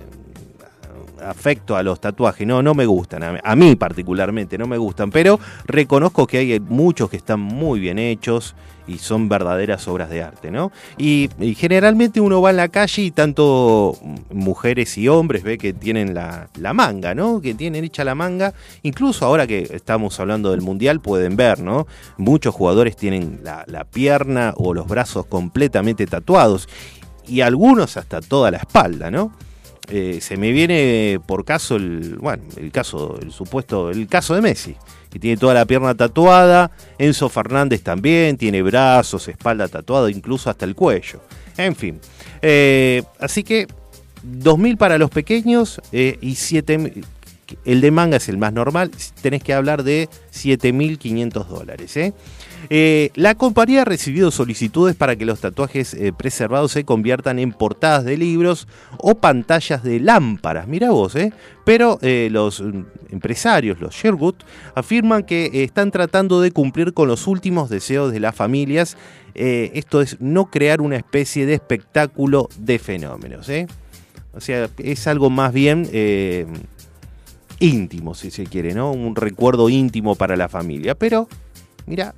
afecto 1.23 1.77
a 1.77 1.83
los 1.83 2.01
tatuajes, 2.01 2.47
no, 2.47 2.63
no 2.63 2.75
me 2.75 2.87
gustan, 2.87 3.41
a, 3.43 3.57
mí 3.57 3.77
particularmente 3.77 4.59
no 4.59 4.67
me 4.67 4.79
gustan, 4.79 5.11
pero 5.11 5.39
reconozco 5.67 6.27
que 6.27 6.39
hay 6.39 6.61
muchos 6.61 7.11
que 7.11 7.17
están 7.17 7.41
muy 7.41 7.81
bien 7.81 7.99
hechos 7.99 8.55
y 8.89 8.99
son 8.99 9.29
verdaderas 9.29 9.89
obras 9.89 10.11
de 10.11 10.23
arte, 10.23 10.51
¿no? 10.51 10.71
Y, 10.97 11.29
y 11.41 11.55
generalmente 11.55 12.21
uno 12.21 12.41
va 12.41 12.51
en 12.51 12.57
la 12.57 12.69
calle 12.69 13.03
y 13.03 13.11
tanto 13.11 13.97
mujeres 14.31 14.97
y 14.97 15.09
hombres 15.09 15.43
ve 15.43 15.59
que 15.59 15.73
tienen 15.73 16.15
la, 16.15 16.49
la 16.57 16.73
manga, 16.73 17.15
¿no? 17.15 17.41
Que 17.41 17.55
tienen 17.55 17.85
hecha 17.85 18.05
la 18.05 18.15
manga, 18.15 18.55
incluso 18.83 19.27
ahora 19.27 19.47
que 19.47 19.69
estamos 19.73 20.21
hablando 20.21 20.53
del 20.53 20.61
mundial 20.61 21.01
pueden 21.01 21.35
ver, 21.35 21.61
¿no? 21.61 21.89
Muchos 22.17 22.55
jugadores 22.55 22.95
tienen 22.95 23.41
la, 23.43 23.65
la 23.67 23.85
pierna 23.85 24.55
o 24.57 24.73
los 24.73 24.87
brazos 24.87 25.27
completamente 25.27 26.07
tatuados 26.07 26.69
y 27.27 27.41
algunos 27.41 27.97
hasta 27.97 28.21
toda 28.21 28.51
la 28.51 28.59
espalda, 28.59 29.11
¿no? 29.11 29.33
Eh, 29.89 30.19
se 30.21 30.37
me 30.37 30.51
viene 30.51 31.21
por 31.27 31.45
caso 31.45 31.77
el, 31.77 32.17
bueno, 32.17 32.43
el 32.57 32.73
caso, 32.73 33.19
el 33.23 33.31
supuesto, 33.31 33.91
el 33.91 34.09
caso 34.09 34.35
de 34.35 34.43
Messi, 34.43 34.75
que 35.11 35.21
tiene 35.21 35.37
toda 35.37 35.55
la 35.55 35.65
pierna 35.65 35.95
tatuada, 35.95 36.73
Enzo 36.99 37.29
Fernández 37.29 37.83
también, 37.83 38.37
tiene 38.37 38.63
brazos, 38.63 39.29
espalda 39.29 39.69
tatuada, 39.69 40.11
incluso 40.11 40.51
hasta 40.51 40.65
el 40.65 40.75
cuello. 40.75 41.21
En 41.57 41.77
fin. 41.77 42.01
Eh, 42.43 43.03
así 43.21 43.45
que 43.45 43.69
2.000 44.27 44.77
para 44.77 44.99
los 44.99 45.11
pequeños 45.11 45.81
eh, 45.93 46.19
y 46.21 46.33
7.000. 46.33 47.05
El 47.65 47.81
de 47.81 47.91
manga 47.93 48.17
es 48.17 48.29
el 48.29 48.39
más 48.39 48.53
normal, 48.53 48.91
tenés 49.23 49.41
que 49.41 49.55
hablar 49.55 49.85
de 49.85 50.09
7.500 50.33 51.47
dólares. 51.47 51.97
¿eh? 51.97 52.13
Eh, 52.71 53.11
la 53.15 53.35
compañía 53.35 53.83
ha 53.83 53.85
recibido 53.85 54.31
solicitudes 54.31 54.97
para 54.97 55.17
que 55.17 55.25
los 55.25 55.41
tatuajes 55.41 55.95
eh, 55.95 56.13
preservados 56.13 56.73
se 56.73 56.85
conviertan 56.85 57.39
en 57.39 57.53
portadas 57.53 58.05
de 58.05 58.17
libros 58.17 58.67
o 58.99 59.17
pantallas 59.17 59.83
de 59.83 60.01
lámparas. 60.01 60.67
Mira 60.67 60.91
vos, 60.91 61.15
¿eh? 61.17 61.33
Pero 61.65 61.99
eh, 62.03 62.29
los 62.31 62.61
mm, 62.61 62.83
empresarios, 63.11 63.81
los 63.81 63.95
Sherwood, 63.95 64.37
afirman 64.75 65.25
que 65.25 65.65
están 65.65 65.91
tratando 65.91 66.41
de 66.41 66.51
cumplir 66.51 66.93
con 66.93 67.09
los 67.09 67.27
últimos 67.27 67.71
deseos 67.71 68.13
de 68.13 68.21
las 68.21 68.35
familias. 68.35 68.97
Esto 69.39 70.01
es 70.01 70.19
no 70.19 70.51
crear 70.51 70.81
una 70.81 70.97
especie 70.97 71.45
de 71.45 71.53
espectáculo 71.53 72.49
de 72.59 72.79
fenómenos. 72.79 73.51
O 74.33 74.41
sea, 74.41 74.71
es 74.79 75.07
algo 75.07 75.29
más 75.29 75.53
bien 75.53 75.87
íntimo, 77.61 78.15
si 78.15 78.31
se 78.31 78.45
quiere, 78.45 78.73
¿no? 78.73 78.93
Un 78.93 79.15
recuerdo 79.15 79.69
íntimo 79.69 80.15
para 80.15 80.37
la 80.37 80.49
familia. 80.49 80.95
Pero, 80.95 81.29
mira, 81.85 82.15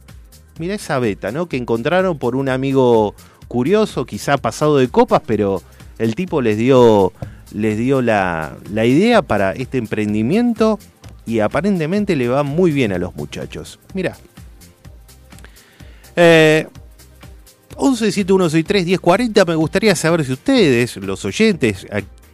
mira 0.58 0.74
esa 0.74 0.98
beta, 0.98 1.32
¿no? 1.32 1.48
Que 1.48 1.56
encontraron 1.56 2.18
por 2.18 2.36
un 2.36 2.48
amigo 2.48 3.14
curioso, 3.48 4.06
quizá 4.06 4.36
pasado 4.36 4.76
de 4.76 4.88
copas, 4.88 5.22
pero 5.26 5.62
el 5.98 6.14
tipo 6.14 6.42
les 6.42 6.58
dio, 6.58 7.12
les 7.52 7.78
dio 7.78 8.02
la, 8.02 8.56
la 8.72 8.84
idea 8.84 9.22
para 9.22 9.52
este 9.52 9.78
emprendimiento 9.78 10.78
y 11.26 11.40
aparentemente 11.40 12.16
le 12.16 12.28
va 12.28 12.42
muy 12.42 12.72
bien 12.72 12.92
a 12.92 12.98
los 12.98 13.14
muchachos. 13.14 13.78
Mira. 13.94 14.16
Eh, 16.16 16.66
1171631040 17.76 19.46
me 19.46 19.54
gustaría 19.54 19.94
saber 19.94 20.24
si 20.24 20.32
ustedes, 20.32 20.96
los 20.96 21.24
oyentes, 21.24 21.86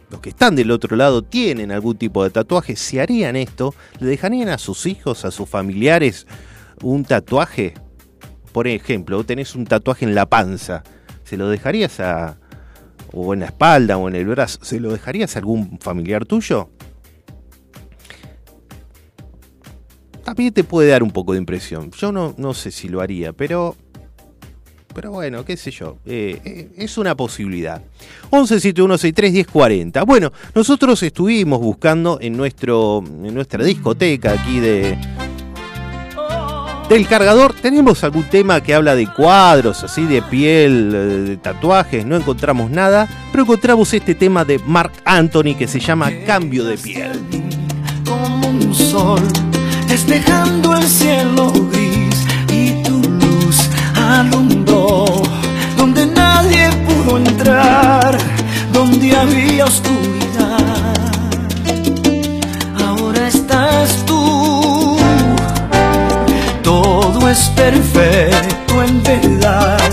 los 0.09 0.19
que 0.19 0.29
están 0.29 0.55
del 0.55 0.71
otro 0.71 0.95
lado, 0.95 1.21
tienen 1.21 1.71
algún 1.71 1.97
tipo 1.97 2.23
de 2.23 2.31
tatuaje, 2.31 2.75
si 2.75 2.97
harían 2.97 3.35
esto, 3.35 3.75
le 3.99 4.07
dejarían 4.07 4.49
a 4.49 4.57
sus 4.57 4.87
hijos, 4.87 5.23
a 5.23 5.29
sus 5.29 5.47
familiares 5.47 6.25
un 6.81 7.05
tatuaje. 7.05 7.75
Por 8.55 8.69
ejemplo, 8.69 9.21
tenés 9.25 9.53
un 9.53 9.65
tatuaje 9.65 10.05
en 10.05 10.15
la 10.15 10.27
panza, 10.27 10.81
¿se 11.25 11.35
lo 11.35 11.49
dejarías 11.49 11.99
a 11.99 12.37
o 13.11 13.33
en 13.33 13.41
la 13.41 13.47
espalda 13.47 13.97
o 13.97 14.07
en 14.07 14.15
el 14.15 14.27
brazo, 14.27 14.59
¿se 14.63 14.79
lo 14.79 14.93
dejarías 14.93 15.35
a 15.35 15.39
algún 15.39 15.77
familiar 15.79 16.23
tuyo? 16.25 16.69
También 20.23 20.53
te 20.53 20.63
puede 20.63 20.87
dar 20.87 21.03
un 21.03 21.11
poco 21.11 21.33
de 21.33 21.39
impresión. 21.39 21.91
Yo 21.91 22.13
no, 22.13 22.33
no 22.37 22.53
sé 22.53 22.71
si 22.71 22.87
lo 22.87 23.01
haría, 23.01 23.33
pero 23.33 23.75
pero 24.93 25.11
bueno, 25.11 25.43
qué 25.43 25.57
sé 25.57 25.71
yo, 25.71 25.97
eh, 26.05 26.39
eh, 26.45 26.69
es 26.77 26.97
una 26.97 27.13
posibilidad. 27.13 27.81
1171631040. 28.31 30.05
Bueno, 30.05 30.31
nosotros 30.53 31.03
estuvimos 31.03 31.59
buscando 31.59 32.19
en, 32.21 32.37
nuestro, 32.37 33.03
en 33.05 33.33
nuestra 33.33 33.65
discoteca 33.65 34.31
aquí 34.31 34.61
de 34.61 34.97
del 36.89 37.07
cargador. 37.07 37.53
Tenemos 37.53 38.03
algún 38.03 38.23
tema 38.23 38.61
que 38.61 38.73
habla 38.73 38.95
de 38.95 39.07
cuadros, 39.07 39.83
así 39.83 40.05
de 40.05 40.21
piel, 40.21 40.91
eh, 40.93 40.97
de 41.29 41.37
tatuajes, 41.37 42.05
no 42.05 42.15
encontramos 42.15 42.69
nada, 42.69 43.07
pero 43.31 43.43
encontramos 43.43 43.93
este 43.93 44.15
tema 44.15 44.45
de 44.45 44.59
Mark 44.59 44.91
Anthony 45.03 45.55
que 45.57 45.67
se 45.67 45.79
llama 45.79 46.11
Cambio 46.25 46.63
de 46.65 46.77
piel. 46.77 47.11
como 48.05 48.47
un 48.47 48.73
sol, 48.73 49.21
despejando 49.87 50.75
el 50.75 50.83
cielo 50.83 51.51
gris 51.71 52.25
y 52.51 52.83
tu 52.83 53.01
luz 53.01 53.69
alumbró 53.95 55.05
donde 55.77 56.05
nadie 56.05 56.69
pudo 56.87 57.17
entrar, 57.17 58.17
donde 58.71 59.15
había 59.15 59.65
oscuridad. 59.65 60.14
Es 67.35 67.49
perfecto 67.49 68.81
en 68.81 69.03
verdad, 69.03 69.84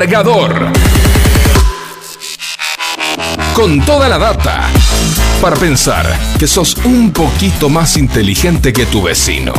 cargador. 0.00 0.72
Con 3.52 3.84
toda 3.84 4.08
la 4.08 4.16
data. 4.16 4.70
Para 5.42 5.56
pensar 5.56 6.18
que 6.38 6.46
sos 6.46 6.74
un 6.84 7.12
poquito 7.12 7.68
más 7.68 7.98
inteligente 7.98 8.72
que 8.72 8.86
tu 8.86 9.02
vecino. 9.02 9.52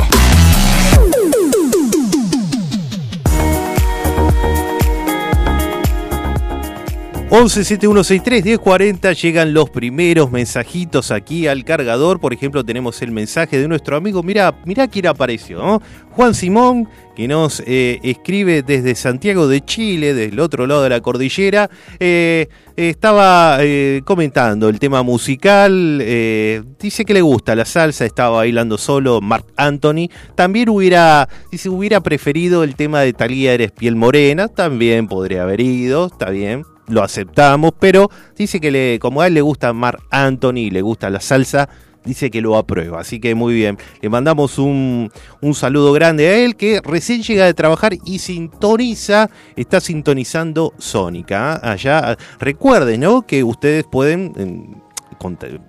Seis 7.47 7.71
1040 7.79 9.13
llegan 9.13 9.53
los 9.53 9.69
primeros 9.69 10.31
mensajitos 10.31 11.11
aquí 11.11 11.47
al 11.47 11.63
cargador. 11.63 12.19
Por 12.19 12.33
ejemplo, 12.33 12.63
tenemos 12.65 13.01
el 13.01 13.11
mensaje 13.11 13.57
de 13.57 13.69
nuestro 13.69 13.95
amigo. 13.95 14.21
Mira, 14.21 14.53
mira 14.65 14.87
quién 14.89 15.07
apareció. 15.07 15.59
¿no? 15.59 15.81
Juan 16.11 16.33
Simón, 16.33 16.89
que 17.15 17.29
nos 17.29 17.63
eh, 17.65 17.99
escribe 18.03 18.63
desde 18.63 18.95
Santiago 18.95 19.47
de 19.47 19.63
Chile, 19.63 20.13
del 20.13 20.39
otro 20.41 20.67
lado 20.67 20.83
de 20.83 20.89
la 20.89 20.99
cordillera. 20.99 21.69
Eh, 22.01 22.49
estaba 22.75 23.59
eh, 23.61 24.01
comentando 24.03 24.67
el 24.67 24.77
tema 24.77 25.01
musical. 25.01 25.99
dice 25.99 27.05
que 27.05 27.13
le 27.13 27.21
gusta 27.21 27.55
la 27.55 27.63
salsa. 27.63 28.05
Estaba 28.05 28.37
bailando 28.37 28.77
solo 28.77 29.21
Mark 29.21 29.45
Anthony. 29.55 30.09
También 30.35 30.67
hubiera, 30.67 31.29
dice, 31.49 31.69
hubiera 31.69 32.01
preferido 32.01 32.65
el 32.65 32.75
tema 32.75 32.99
de 33.01 33.13
Talía 33.13 33.53
Eres 33.53 33.71
Piel 33.71 33.95
Morena. 33.95 34.49
También 34.49 35.07
podría 35.07 35.43
haber 35.43 35.61
ido. 35.61 36.07
Está 36.07 36.29
bien 36.29 36.63
lo 36.87 37.03
aceptamos, 37.03 37.71
pero 37.79 38.09
dice 38.37 38.59
que 38.59 38.71
le, 38.71 38.99
como 38.99 39.21
a 39.21 39.27
él 39.27 39.33
le 39.33 39.41
gusta 39.41 39.71
Mark 39.73 40.03
Anthony 40.09 40.69
le 40.71 40.81
gusta 40.81 41.09
la 41.09 41.19
salsa, 41.19 41.69
dice 42.03 42.31
que 42.31 42.41
lo 42.41 42.57
aprueba. 42.57 42.99
Así 42.99 43.19
que 43.19 43.35
muy 43.35 43.53
bien, 43.53 43.77
le 44.01 44.09
mandamos 44.09 44.57
un, 44.57 45.11
un 45.41 45.53
saludo 45.53 45.93
grande 45.93 46.27
a 46.27 46.37
él 46.37 46.55
que 46.55 46.81
recién 46.83 47.21
llega 47.21 47.45
de 47.45 47.53
trabajar 47.53 47.93
y 48.05 48.19
sintoniza, 48.19 49.29
está 49.55 49.79
sintonizando 49.79 50.73
Sónica. 50.77 51.53
¿ah? 51.53 51.71
Allá, 51.71 52.17
recuerden, 52.39 53.01
¿no? 53.01 53.21
Que 53.21 53.43
ustedes 53.43 53.85
pueden... 53.89 54.81
cont- 55.19 55.61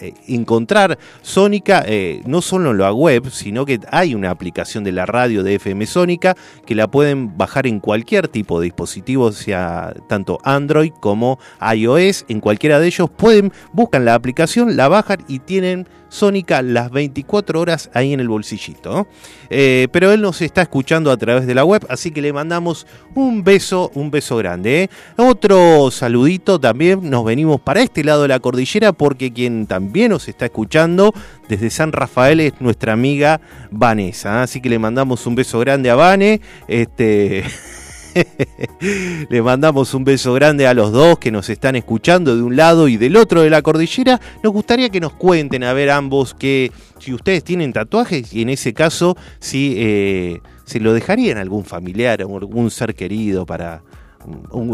eh, 0.00 0.14
encontrar 0.28 0.98
Sónica 1.22 1.84
eh, 1.86 2.22
no 2.26 2.42
solo 2.42 2.72
en 2.72 2.78
la 2.78 2.92
web, 2.92 3.30
sino 3.30 3.64
que 3.64 3.80
hay 3.90 4.14
una 4.14 4.30
aplicación 4.30 4.84
de 4.84 4.92
la 4.92 5.06
radio 5.06 5.42
de 5.42 5.56
FM 5.56 5.86
Sónica 5.86 6.36
que 6.66 6.74
la 6.74 6.90
pueden 6.90 7.36
bajar 7.36 7.66
en 7.66 7.80
cualquier 7.80 8.28
tipo 8.28 8.60
de 8.60 8.64
dispositivo, 8.64 9.32
sea 9.32 9.94
tanto 10.08 10.38
Android 10.44 10.92
como 11.00 11.38
iOS. 11.74 12.24
En 12.28 12.40
cualquiera 12.40 12.80
de 12.80 12.86
ellos 12.86 13.08
pueden, 13.10 13.52
buscan 13.72 14.04
la 14.04 14.14
aplicación, 14.14 14.76
la 14.76 14.88
bajan 14.88 15.24
y 15.28 15.38
tienen 15.38 15.86
Sónica 16.14 16.62
las 16.62 16.92
24 16.92 17.60
horas 17.60 17.90
ahí 17.92 18.12
en 18.12 18.20
el 18.20 18.28
bolsillito. 18.28 19.08
Eh, 19.50 19.88
pero 19.90 20.12
él 20.12 20.20
nos 20.20 20.40
está 20.42 20.62
escuchando 20.62 21.10
a 21.10 21.16
través 21.16 21.46
de 21.46 21.54
la 21.54 21.64
web, 21.64 21.84
así 21.88 22.12
que 22.12 22.22
le 22.22 22.32
mandamos 22.32 22.86
un 23.16 23.42
beso, 23.42 23.90
un 23.94 24.12
beso 24.12 24.36
grande. 24.36 24.84
¿eh? 24.84 24.90
Otro 25.16 25.90
saludito 25.90 26.60
también, 26.60 27.10
nos 27.10 27.24
venimos 27.24 27.60
para 27.60 27.82
este 27.82 28.04
lado 28.04 28.22
de 28.22 28.28
la 28.28 28.38
cordillera 28.38 28.92
porque 28.92 29.32
quien 29.32 29.66
también 29.66 30.10
nos 30.10 30.28
está 30.28 30.44
escuchando 30.44 31.12
desde 31.48 31.68
San 31.68 31.90
Rafael 31.90 32.38
es 32.38 32.52
nuestra 32.60 32.92
amiga 32.92 33.40
Vanessa. 33.72 34.38
¿eh? 34.38 34.42
Así 34.44 34.60
que 34.60 34.68
le 34.68 34.78
mandamos 34.78 35.26
un 35.26 35.34
beso 35.34 35.58
grande 35.58 35.90
a 35.90 35.96
Vane. 35.96 36.40
Este. 36.68 37.44
Le 39.28 39.42
mandamos 39.42 39.94
un 39.94 40.04
beso 40.04 40.32
grande 40.34 40.66
a 40.66 40.74
los 40.74 40.92
dos 40.92 41.18
que 41.18 41.30
nos 41.30 41.48
están 41.48 41.76
escuchando 41.76 42.36
de 42.36 42.42
un 42.42 42.56
lado 42.56 42.88
y 42.88 42.96
del 42.96 43.16
otro 43.16 43.42
de 43.42 43.50
la 43.50 43.62
cordillera. 43.62 44.20
Nos 44.42 44.52
gustaría 44.52 44.88
que 44.88 45.00
nos 45.00 45.14
cuenten, 45.14 45.64
a 45.64 45.72
ver 45.72 45.90
ambos, 45.90 46.34
que 46.34 46.72
si 46.98 47.12
ustedes 47.12 47.44
tienen 47.44 47.72
tatuajes 47.72 48.32
y 48.32 48.42
en 48.42 48.50
ese 48.50 48.72
caso, 48.72 49.16
si 49.38 49.74
eh, 49.76 50.40
se 50.64 50.80
lo 50.80 50.92
dejarían 50.92 51.38
a 51.38 51.40
algún 51.40 51.64
familiar 51.64 52.22
o 52.22 52.36
algún 52.36 52.70
ser 52.70 52.94
querido 52.94 53.46
para, 53.46 53.82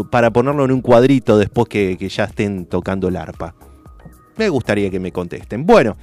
para 0.09 0.31
ponerlo 0.31 0.65
en 0.65 0.71
un 0.71 0.81
cuadrito 0.81 1.37
después 1.37 1.67
que, 1.67 1.97
que 1.97 2.09
ya 2.09 2.25
estén 2.25 2.65
tocando 2.65 3.07
el 3.07 3.17
arpa. 3.17 3.55
Me 4.37 4.49
gustaría 4.49 4.89
que 4.89 4.99
me 4.99 5.11
contesten. 5.11 5.65
Bueno, 5.65 5.97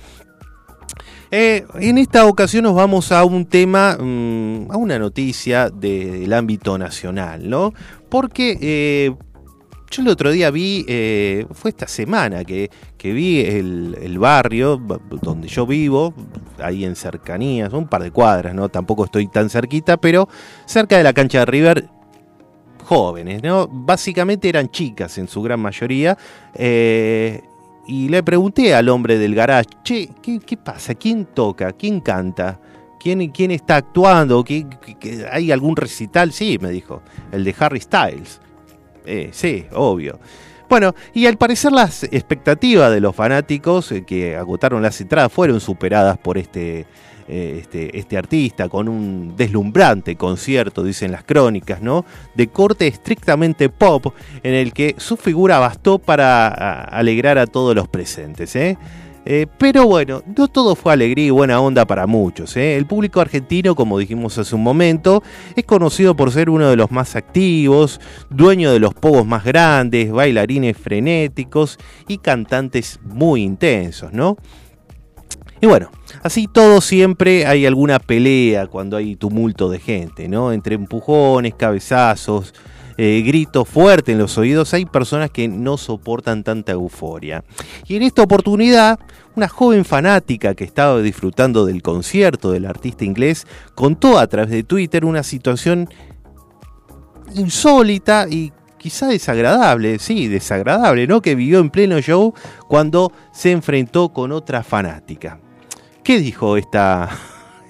eh, 1.30 1.64
en 1.74 1.98
esta 1.98 2.26
ocasión 2.26 2.64
nos 2.64 2.74
vamos 2.74 3.12
a 3.12 3.24
un 3.24 3.46
tema, 3.46 3.96
mm, 3.98 4.70
a 4.70 4.76
una 4.76 4.98
noticia 4.98 5.68
de- 5.70 6.20
del 6.20 6.32
ámbito 6.32 6.78
nacional, 6.78 7.48
¿no? 7.48 7.72
Porque 8.08 8.56
eh, 8.60 9.14
yo 9.90 10.02
el 10.02 10.08
otro 10.08 10.30
día 10.30 10.50
vi, 10.50 10.84
eh, 10.88 11.46
fue 11.52 11.70
esta 11.70 11.86
semana 11.88 12.44
que, 12.44 12.70
que 12.96 13.12
vi 13.12 13.40
el, 13.40 14.18
barrio 14.18 14.76
donde 15.22 15.48
yo 15.48 15.66
vivo, 15.66 16.12
ahí 16.62 16.84
en 16.84 16.96
cercanías, 16.96 17.72
un 17.72 17.88
par 17.88 18.02
de 18.02 18.10
cuadras, 18.10 18.54
¿no? 18.54 18.68
Tampoco 18.68 19.04
estoy 19.04 19.28
tan 19.28 19.48
cerquita, 19.50 19.96
pero 19.96 20.28
cerca 20.66 20.96
de 20.96 21.04
la 21.04 21.12
cancha 21.12 21.40
de 21.40 21.46
River, 21.46 21.88
jóvenes, 22.84 23.42
¿no? 23.42 23.68
Básicamente 23.70 24.48
eran 24.48 24.70
chicas 24.70 25.18
en 25.18 25.28
su 25.28 25.42
gran 25.42 25.60
mayoría. 25.60 26.16
eh, 26.54 27.42
y 27.88 28.10
le 28.10 28.22
pregunté 28.22 28.74
al 28.74 28.90
hombre 28.90 29.16
del 29.16 29.34
garage, 29.34 29.70
che, 29.82 30.10
¿qué, 30.22 30.38
qué 30.40 30.58
pasa? 30.58 30.94
¿Quién 30.94 31.24
toca? 31.24 31.72
¿Quién 31.72 32.00
canta? 32.00 32.60
¿Quién, 33.00 33.30
quién 33.30 33.50
está 33.50 33.76
actuando? 33.76 34.44
¿Qué, 34.44 34.66
¿Hay 35.32 35.50
algún 35.50 35.74
recital? 35.74 36.32
Sí, 36.32 36.58
me 36.60 36.68
dijo, 36.68 37.00
el 37.32 37.44
de 37.44 37.54
Harry 37.58 37.80
Styles. 37.80 38.42
Eh, 39.06 39.30
sí, 39.32 39.64
obvio. 39.72 40.20
Bueno, 40.68 40.94
y 41.14 41.24
al 41.24 41.38
parecer 41.38 41.72
las 41.72 42.04
expectativas 42.04 42.92
de 42.92 43.00
los 43.00 43.16
fanáticos 43.16 43.90
eh, 43.90 44.04
que 44.04 44.36
agotaron 44.36 44.82
las 44.82 45.00
entradas 45.00 45.32
fueron 45.32 45.58
superadas 45.58 46.18
por 46.18 46.36
este, 46.36 46.86
eh, 47.28 47.58
este, 47.60 47.98
este 47.98 48.16
artista 48.16 48.68
con 48.68 48.88
un 48.88 49.36
deslumbrante 49.36 50.16
concierto, 50.16 50.82
dicen 50.82 51.12
las 51.12 51.24
crónicas, 51.24 51.82
¿no? 51.82 52.04
De 52.34 52.48
corte 52.48 52.86
estrictamente 52.86 53.68
pop, 53.68 54.14
en 54.42 54.54
el 54.54 54.72
que 54.72 54.94
su 54.98 55.16
figura 55.16 55.58
bastó 55.58 55.98
para 55.98 56.48
alegrar 56.84 57.38
a 57.38 57.46
todos 57.46 57.74
los 57.74 57.86
presentes, 57.86 58.56
¿eh? 58.56 58.78
Eh, 59.30 59.46
pero 59.58 59.86
bueno, 59.86 60.22
no 60.38 60.48
todo 60.48 60.74
fue 60.74 60.94
alegría 60.94 61.26
y 61.26 61.30
buena 61.30 61.60
onda 61.60 61.84
para 61.84 62.06
muchos. 62.06 62.56
¿eh? 62.56 62.76
El 62.76 62.86
público 62.86 63.20
argentino, 63.20 63.74
como 63.74 63.98
dijimos 63.98 64.38
hace 64.38 64.54
un 64.54 64.62
momento, 64.62 65.22
es 65.54 65.66
conocido 65.66 66.16
por 66.16 66.32
ser 66.32 66.48
uno 66.48 66.70
de 66.70 66.76
los 66.76 66.90
más 66.90 67.14
activos, 67.14 68.00
dueño 68.30 68.72
de 68.72 68.78
los 68.78 68.94
pogos 68.94 69.26
más 69.26 69.44
grandes, 69.44 70.10
bailarines 70.10 70.78
frenéticos 70.78 71.78
y 72.06 72.16
cantantes 72.16 73.00
muy 73.04 73.42
intensos, 73.42 74.14
¿no? 74.14 74.38
Y 75.60 75.66
bueno, 75.66 75.90
así 76.22 76.46
todo 76.46 76.80
siempre 76.80 77.46
hay 77.46 77.66
alguna 77.66 77.98
pelea 77.98 78.66
cuando 78.66 78.96
hay 78.96 79.16
tumulto 79.16 79.68
de 79.68 79.80
gente, 79.80 80.28
¿no? 80.28 80.52
Entre 80.52 80.74
empujones, 80.74 81.54
cabezazos, 81.54 82.54
eh, 83.00 83.22
gritos 83.24 83.68
fuertes 83.68 84.12
en 84.12 84.18
los 84.18 84.36
oídos, 84.38 84.74
hay 84.74 84.84
personas 84.84 85.30
que 85.30 85.46
no 85.46 85.76
soportan 85.76 86.42
tanta 86.42 86.72
euforia. 86.72 87.44
Y 87.86 87.94
en 87.94 88.02
esta 88.02 88.22
oportunidad, 88.22 88.98
una 89.36 89.48
joven 89.48 89.84
fanática 89.84 90.56
que 90.56 90.64
estaba 90.64 91.00
disfrutando 91.00 91.64
del 91.64 91.80
concierto 91.80 92.50
del 92.50 92.66
artista 92.66 93.04
inglés 93.04 93.46
contó 93.76 94.18
a 94.18 94.26
través 94.26 94.50
de 94.50 94.64
Twitter 94.64 95.04
una 95.04 95.22
situación 95.22 95.88
insólita 97.36 98.26
y 98.28 98.52
quizá 98.78 99.06
desagradable, 99.06 100.00
sí, 100.00 100.26
desagradable, 100.26 101.06
¿no? 101.06 101.20
Que 101.20 101.36
vivió 101.36 101.60
en 101.60 101.70
pleno 101.70 102.00
show 102.00 102.34
cuando 102.66 103.12
se 103.32 103.52
enfrentó 103.52 104.08
con 104.08 104.32
otra 104.32 104.64
fanática. 104.64 105.38
¿Qué 106.08 106.20
dijo 106.20 106.56
esta, 106.56 107.10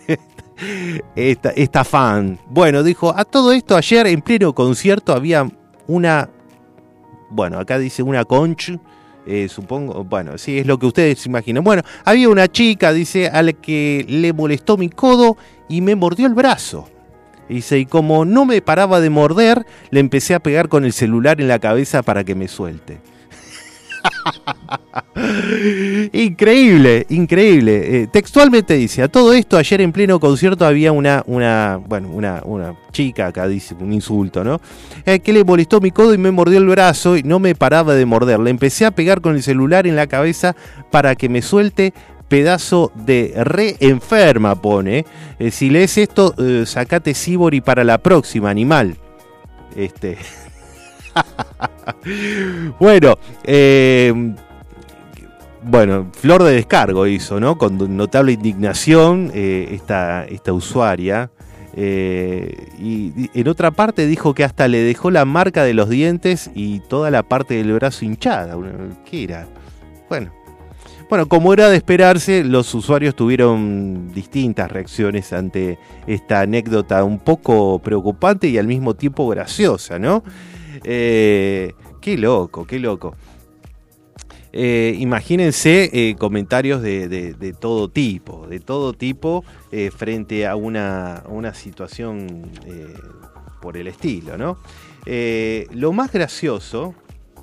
esta, 1.16 1.50
esta 1.50 1.82
fan? 1.82 2.38
Bueno, 2.48 2.84
dijo, 2.84 3.12
a 3.12 3.24
todo 3.24 3.50
esto 3.50 3.76
ayer 3.76 4.06
en 4.06 4.22
pleno 4.22 4.54
concierto 4.54 5.12
había 5.12 5.50
una, 5.88 6.30
bueno, 7.30 7.58
acá 7.58 7.80
dice 7.80 8.00
una 8.04 8.24
conch, 8.24 8.78
eh, 9.26 9.48
supongo, 9.48 10.04
bueno, 10.04 10.38
sí, 10.38 10.56
es 10.56 10.68
lo 10.68 10.78
que 10.78 10.86
ustedes 10.86 11.26
imaginan. 11.26 11.64
Bueno, 11.64 11.82
había 12.04 12.28
una 12.28 12.46
chica, 12.46 12.92
dice, 12.92 13.26
a 13.26 13.42
la 13.42 13.54
que 13.54 14.06
le 14.08 14.32
molestó 14.32 14.76
mi 14.76 14.88
codo 14.88 15.36
y 15.68 15.80
me 15.80 15.96
mordió 15.96 16.28
el 16.28 16.34
brazo. 16.34 16.88
Dice, 17.48 17.80
y 17.80 17.86
como 17.86 18.24
no 18.24 18.44
me 18.44 18.62
paraba 18.62 19.00
de 19.00 19.10
morder, 19.10 19.66
le 19.90 19.98
empecé 19.98 20.36
a 20.36 20.40
pegar 20.40 20.68
con 20.68 20.84
el 20.84 20.92
celular 20.92 21.40
en 21.40 21.48
la 21.48 21.58
cabeza 21.58 22.04
para 22.04 22.22
que 22.22 22.36
me 22.36 22.46
suelte. 22.46 23.00
Increíble, 26.12 27.06
increíble. 27.08 28.02
Eh, 28.02 28.06
textualmente 28.06 28.74
dice, 28.74 29.02
a 29.02 29.08
todo 29.08 29.32
esto 29.32 29.56
ayer 29.56 29.80
en 29.80 29.92
pleno 29.92 30.20
concierto 30.20 30.64
había 30.64 30.92
una, 30.92 31.22
una, 31.26 31.80
bueno, 31.86 32.08
una, 32.08 32.42
una 32.44 32.74
chica, 32.92 33.26
acá 33.26 33.48
dice 33.48 33.74
un 33.78 33.92
insulto, 33.92 34.44
¿no? 34.44 34.60
Eh, 35.04 35.20
que 35.20 35.32
le 35.32 35.44
molestó 35.44 35.80
mi 35.80 35.90
codo 35.90 36.14
y 36.14 36.18
me 36.18 36.30
mordió 36.30 36.58
el 36.58 36.66
brazo 36.66 37.16
y 37.16 37.22
no 37.22 37.38
me 37.38 37.54
paraba 37.54 37.94
de 37.94 38.06
morder. 38.06 38.40
Le 38.40 38.50
empecé 38.50 38.86
a 38.86 38.90
pegar 38.90 39.20
con 39.20 39.34
el 39.34 39.42
celular 39.42 39.86
en 39.86 39.96
la 39.96 40.06
cabeza 40.06 40.54
para 40.90 41.14
que 41.14 41.28
me 41.28 41.42
suelte 41.42 41.92
pedazo 42.28 42.92
de 42.94 43.32
re 43.36 43.76
enferma, 43.80 44.60
pone. 44.60 45.04
Eh, 45.38 45.50
si 45.50 45.70
lees 45.70 45.98
esto, 45.98 46.34
sacate 46.64 47.14
Sibori 47.14 47.60
para 47.60 47.84
la 47.84 47.98
próxima, 47.98 48.50
animal. 48.50 48.96
Este. 49.76 50.18
bueno, 52.80 53.18
eh, 53.44 54.34
bueno, 55.62 56.10
flor 56.12 56.44
de 56.44 56.52
descargo 56.52 57.06
hizo, 57.06 57.40
¿no? 57.40 57.58
Con 57.58 57.96
notable 57.96 58.32
indignación 58.32 59.30
eh, 59.34 59.68
esta, 59.72 60.24
esta 60.24 60.52
usuaria. 60.52 61.30
Eh, 61.74 62.70
y 62.78 63.30
en 63.38 63.48
otra 63.48 63.70
parte 63.70 64.06
dijo 64.06 64.34
que 64.34 64.44
hasta 64.44 64.66
le 64.66 64.78
dejó 64.78 65.10
la 65.10 65.24
marca 65.24 65.64
de 65.64 65.74
los 65.74 65.88
dientes 65.88 66.50
y 66.54 66.80
toda 66.80 67.10
la 67.10 67.22
parte 67.22 67.54
del 67.54 67.72
brazo 67.72 68.04
hinchada. 68.04 68.56
¿Qué 69.04 69.24
era? 69.24 69.46
Bueno. 70.08 70.32
Bueno, 71.08 71.26
como 71.26 71.54
era 71.54 71.70
de 71.70 71.76
esperarse, 71.76 72.44
los 72.44 72.74
usuarios 72.74 73.14
tuvieron 73.14 74.12
distintas 74.12 74.70
reacciones 74.70 75.32
ante 75.32 75.78
esta 76.06 76.40
anécdota 76.40 77.02
un 77.02 77.18
poco 77.18 77.78
preocupante 77.78 78.46
y 78.48 78.58
al 78.58 78.66
mismo 78.66 78.92
tiempo 78.92 79.26
graciosa, 79.26 79.98
¿no? 79.98 80.22
Eh, 80.84 81.72
qué 82.00 82.16
loco, 82.16 82.66
qué 82.66 82.78
loco. 82.78 83.16
Eh, 84.52 84.96
imagínense 84.98 85.90
eh, 85.92 86.16
comentarios 86.16 86.80
de, 86.82 87.54
todo 87.60 87.88
tipo, 87.90 88.46
de 88.46 88.60
todo 88.60 88.94
tipo 88.94 89.44
frente 89.96 90.46
a 90.46 90.56
una, 90.56 91.22
una 91.28 91.52
situación 91.54 92.50
por 93.60 93.76
el 93.76 93.88
estilo, 93.88 94.38
¿no? 94.38 94.58
Lo 95.72 95.92
más 95.92 96.12
gracioso, 96.12 96.94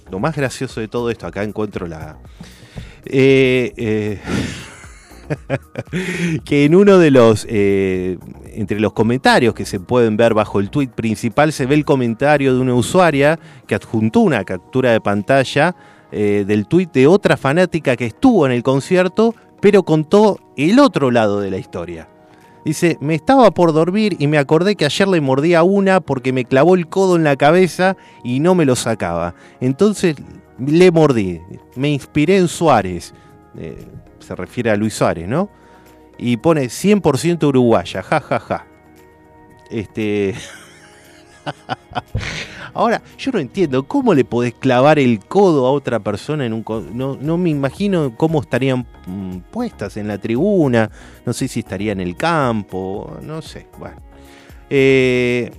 lo 0.09 0.19
más 0.19 0.35
gracioso 0.35 0.81
de 0.81 0.87
todo 0.87 1.09
esto, 1.11 1.27
acá 1.27 1.43
encuentro 1.43 1.87
la... 1.87 2.17
que 6.45 6.65
en 6.65 6.75
uno 6.75 6.97
de 6.97 7.11
los, 7.11 7.45
entre 8.55 8.79
los 8.79 8.93
comentarios 8.93 9.53
que 9.53 9.65
se 9.65 9.79
pueden 9.79 10.17
ver 10.17 10.33
bajo 10.33 10.59
el 10.59 10.69
tweet 10.69 10.89
principal, 10.89 11.53
se 11.53 11.65
ve 11.65 11.75
el 11.75 11.85
comentario 11.85 12.53
de 12.55 12.61
una 12.61 12.73
usuaria 12.73 13.39
que 13.67 13.75
adjuntó 13.75 14.21
una 14.21 14.43
captura 14.43 14.91
de 14.91 15.01
pantalla 15.01 15.75
eh, 16.11 16.45
del 16.47 16.67
tweet 16.67 16.89
de 16.93 17.07
otra 17.07 17.37
fanática 17.37 17.95
que 17.95 18.05
estuvo 18.05 18.45
en 18.45 18.51
el 18.51 18.63
concierto, 18.63 19.35
pero 19.61 19.83
contó 19.83 20.39
el 20.55 20.79
otro 20.79 21.11
lado 21.11 21.39
de 21.39 21.51
la 21.51 21.57
historia. 21.57 22.07
Dice, 22.63 22.97
me 22.99 23.13
estaba 23.13 23.51
por 23.51 23.73
dormir 23.73 24.15
y 24.17 24.27
me 24.27 24.39
acordé 24.39 24.75
que 24.75 24.85
ayer 24.85 25.07
le 25.07 25.21
mordí 25.21 25.53
a 25.53 25.61
una 25.61 25.99
porque 25.99 26.33
me 26.33 26.45
clavó 26.45 26.75
el 26.75 26.87
codo 26.87 27.15
en 27.15 27.23
la 27.23 27.35
cabeza 27.35 27.95
y 28.23 28.39
no 28.39 28.55
me 28.55 28.65
lo 28.65 28.75
sacaba. 28.75 29.35
Entonces 29.61 30.15
le 30.57 30.89
mordí. 30.89 31.41
Me 31.75 31.89
inspiré 31.89 32.37
en 32.37 32.47
Suárez. 32.47 33.13
Eh, 33.55 33.85
se 34.19 34.35
refiere 34.35 34.71
a 34.71 34.75
Luis 34.75 34.95
Suárez, 34.95 35.27
¿no? 35.27 35.49
Y 36.17 36.37
pone 36.37 36.65
100% 36.65 37.43
uruguaya, 37.47 38.01
ja, 38.01 38.19
ja, 38.19 38.39
ja. 38.39 38.65
Este... 39.69 40.35
Ahora, 42.73 43.01
yo 43.17 43.31
no 43.31 43.39
entiendo 43.39 43.83
cómo 43.83 44.13
le 44.13 44.25
podés 44.25 44.53
clavar 44.53 44.99
el 44.99 45.19
codo 45.19 45.65
a 45.65 45.71
otra 45.71 45.99
persona 45.99 46.45
en 46.45 46.53
un... 46.53 46.65
No, 46.93 47.17
no 47.19 47.37
me 47.37 47.49
imagino 47.49 48.15
cómo 48.17 48.41
estarían 48.41 48.85
mm, 49.07 49.37
puestas 49.51 49.95
en 49.97 50.07
la 50.07 50.17
tribuna, 50.17 50.89
no 51.25 51.33
sé 51.33 51.47
si 51.47 51.61
estaría 51.61 51.93
en 51.93 52.01
el 52.01 52.17
campo, 52.17 53.17
no 53.21 53.41
sé, 53.41 53.67
bueno. 53.79 53.97
Eh, 54.69 55.51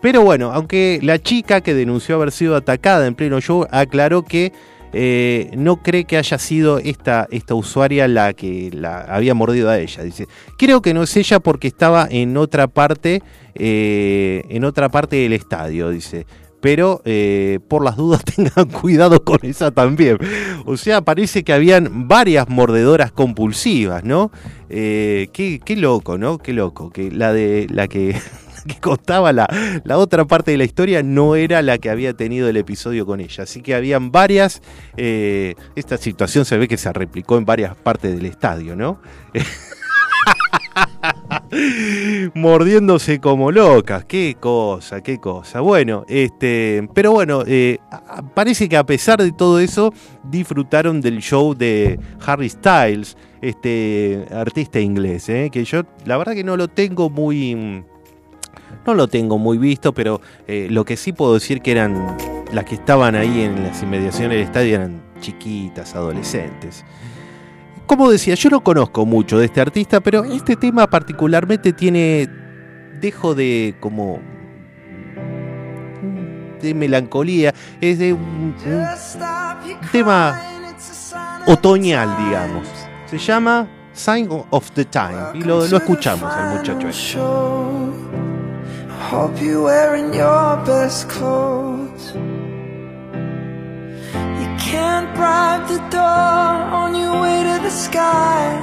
pero 0.00 0.22
bueno, 0.22 0.52
aunque 0.52 1.00
la 1.02 1.18
chica 1.18 1.60
que 1.60 1.74
denunció 1.74 2.16
haber 2.16 2.32
sido 2.32 2.56
atacada 2.56 3.06
en 3.06 3.14
pleno 3.14 3.40
show 3.40 3.66
aclaró 3.70 4.24
que 4.24 4.52
eh, 4.92 5.50
no 5.56 5.82
cree 5.82 6.04
que 6.04 6.18
haya 6.18 6.38
sido 6.38 6.78
esta, 6.78 7.26
esta 7.30 7.54
usuaria 7.54 8.06
la 8.08 8.34
que 8.34 8.70
la 8.72 9.00
había 9.00 9.34
mordido 9.34 9.70
a 9.70 9.78
ella. 9.78 10.02
Dice, 10.02 10.28
creo 10.58 10.82
que 10.82 10.92
no 10.92 11.02
es 11.02 11.16
ella 11.16 11.40
porque 11.40 11.68
estaba 11.68 12.06
en 12.10 12.36
otra 12.36 12.68
parte, 12.68 13.22
eh, 13.54 14.44
en 14.48 14.64
otra 14.64 14.88
parte 14.90 15.16
del 15.16 15.32
estadio, 15.32 15.90
dice. 15.90 16.26
Pero 16.60 17.02
eh, 17.04 17.58
por 17.66 17.82
las 17.82 17.96
dudas 17.96 18.22
tengan 18.36 18.68
cuidado 18.68 19.24
con 19.24 19.38
esa 19.42 19.70
también. 19.70 20.18
O 20.66 20.76
sea, 20.76 21.00
parece 21.00 21.42
que 21.42 21.52
habían 21.52 22.06
varias 22.06 22.48
mordedoras 22.48 23.10
compulsivas, 23.12 24.04
¿no? 24.04 24.30
Qué, 24.68 25.60
qué 25.64 25.76
loco, 25.76 26.18
¿no? 26.18 26.38
Qué 26.38 26.52
loco. 26.52 26.90
Que 26.90 27.10
la 27.10 27.32
de 27.32 27.66
la 27.68 27.88
que 27.88 28.14
que 28.66 28.80
contaba 28.80 29.32
la, 29.32 29.48
la 29.84 29.98
otra 29.98 30.24
parte 30.24 30.52
de 30.52 30.56
la 30.56 30.64
historia 30.64 31.02
no 31.02 31.36
era 31.36 31.62
la 31.62 31.78
que 31.78 31.90
había 31.90 32.14
tenido 32.14 32.48
el 32.48 32.56
episodio 32.56 33.06
con 33.06 33.20
ella. 33.20 33.44
Así 33.44 33.62
que 33.62 33.74
habían 33.74 34.10
varias. 34.12 34.62
eh, 34.96 35.54
esta 35.76 35.96
situación 35.96 36.44
se 36.44 36.58
ve 36.58 36.68
que 36.68 36.76
se 36.76 36.92
replicó 36.92 37.38
en 37.38 37.44
varias 37.44 37.74
partes 37.76 38.14
del 38.14 38.26
estadio, 38.26 38.76
¿no? 38.76 39.00
Mordiéndose 42.34 43.20
como 43.20 43.50
locas. 43.50 44.04
Qué 44.04 44.36
cosa, 44.38 45.02
qué 45.02 45.18
cosa. 45.18 45.60
Bueno, 45.60 46.04
este. 46.08 46.88
Pero 46.94 47.12
bueno, 47.12 47.42
eh, 47.46 47.78
parece 48.34 48.68
que 48.68 48.76
a 48.76 48.84
pesar 48.84 49.22
de 49.22 49.32
todo 49.32 49.58
eso, 49.58 49.92
disfrutaron 50.24 51.00
del 51.00 51.20
show 51.20 51.54
de 51.54 51.98
Harry 52.24 52.48
Styles, 52.48 53.16
este 53.40 54.26
artista 54.30 54.80
inglés, 54.80 55.28
¿eh? 55.28 55.50
que 55.52 55.64
yo 55.64 55.82
la 56.04 56.16
verdad 56.16 56.34
que 56.34 56.44
no 56.44 56.56
lo 56.56 56.68
tengo 56.68 57.10
muy. 57.10 57.84
No 58.86 58.94
lo 58.94 59.08
tengo 59.08 59.38
muy 59.38 59.58
visto, 59.58 59.92
pero 59.92 60.20
eh, 60.46 60.68
lo 60.70 60.84
que 60.84 60.96
sí 60.96 61.12
puedo 61.12 61.34
decir 61.34 61.62
que 61.62 61.72
eran 61.72 62.16
las 62.52 62.64
que 62.64 62.74
estaban 62.74 63.14
ahí 63.14 63.42
en 63.42 63.62
las 63.62 63.82
inmediaciones 63.82 64.30
del 64.30 64.46
estadio 64.46 64.74
eran 64.76 65.02
chiquitas, 65.20 65.94
adolescentes. 65.94 66.84
Como 67.86 68.10
decía, 68.10 68.34
yo 68.34 68.50
no 68.50 68.62
conozco 68.62 69.04
mucho 69.06 69.38
de 69.38 69.46
este 69.46 69.60
artista, 69.60 70.00
pero 70.00 70.24
este 70.24 70.56
tema 70.56 70.86
particularmente 70.86 71.72
tiene 71.72 72.28
dejo 73.00 73.34
de 73.34 73.74
como 73.80 74.20
de 76.60 76.74
melancolía, 76.74 77.52
es 77.80 77.98
de 77.98 78.12
un, 78.12 78.54
tema 79.90 80.40
otoñal, 81.46 82.16
digamos. 82.24 82.68
Se 83.06 83.18
llama 83.18 83.68
Sign 83.92 84.28
of 84.50 84.70
the 84.70 84.84
Time 84.84 85.32
y 85.34 85.42
lo, 85.42 85.66
lo 85.66 85.76
escuchamos 85.76 86.32
al 86.32 86.56
muchacho. 86.56 86.88
este. 86.88 88.21
Hope 89.12 89.42
you're 89.42 89.62
wearing 89.64 90.14
your 90.14 90.56
best 90.64 91.06
clothes. 91.10 92.14
You 94.40 94.48
can't 94.58 95.14
bribe 95.14 95.68
the 95.68 95.80
door 95.90 96.54
on 96.80 96.94
your 96.94 97.20
way 97.20 97.42
to 97.42 97.62
the 97.62 97.68
sky. 97.68 98.56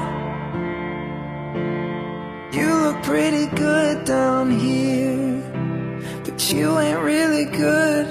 You 2.51 2.67
look 2.83 3.03
pretty 3.03 3.45
good 3.55 4.05
down 4.05 4.49
here, 4.59 5.39
but 6.25 6.51
you 6.51 6.79
ain't 6.79 7.01
really 7.01 7.45
good. 7.45 8.07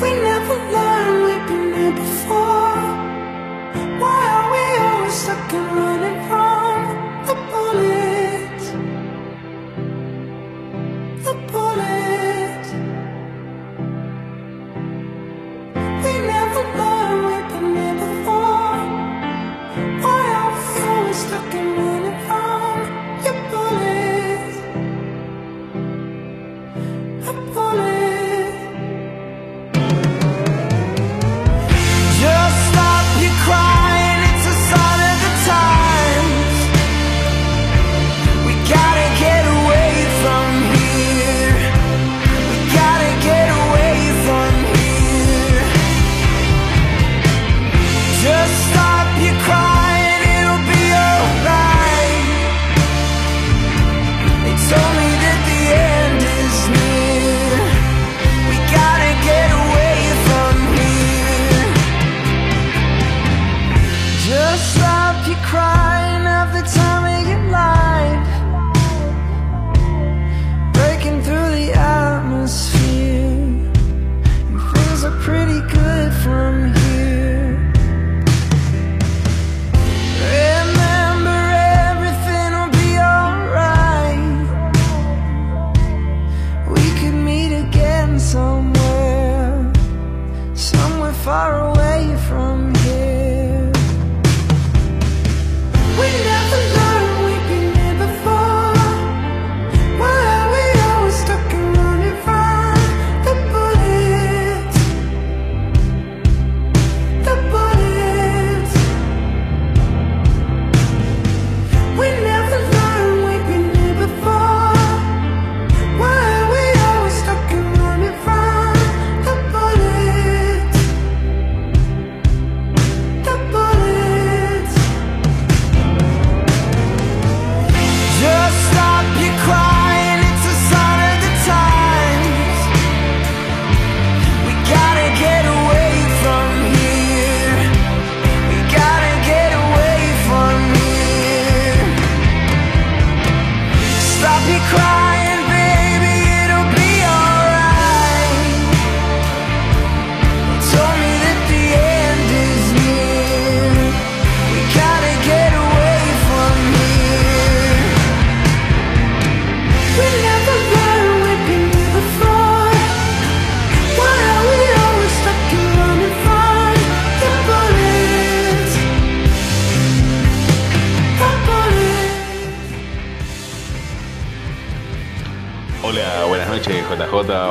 We 0.00 0.10
never 0.30 0.56
learned 0.76 1.18
we've 1.26 1.46
been 1.46 1.74
here 1.78 1.96
before. 2.04 2.80
Why 4.00 4.20
are 4.36 4.48
we 4.54 4.64
always 4.86 5.12
stuck 5.12 5.52
and 5.52 5.76
running 5.76 6.18
from 6.26 6.51
The 11.24 11.34
bullets. 11.52 12.01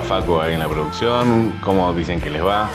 Facu 0.03 0.39
ahí 0.39 0.53
en 0.53 0.59
la 0.59 0.67
producción. 0.67 1.53
¿Cómo 1.63 1.93
dicen 1.93 2.19
que 2.22 2.30
les 2.30 2.43
va? 2.43 2.69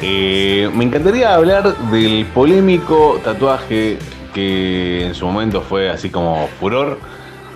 Eh, 0.00 0.70
me 0.74 0.84
encantaría 0.84 1.34
hablar 1.34 1.76
del 1.90 2.24
polémico 2.26 3.20
tatuaje 3.24 3.98
que 4.32 5.06
en 5.06 5.14
su 5.14 5.26
momento 5.26 5.60
fue 5.62 5.90
así 5.90 6.08
como 6.10 6.48
furor 6.60 6.98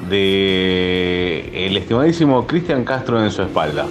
de 0.09 1.67
el 1.67 1.77
estimadísimo 1.77 2.47
Cristian 2.47 2.85
Castro 2.85 3.23
en 3.23 3.31
su 3.31 3.43
espalda. 3.43 3.87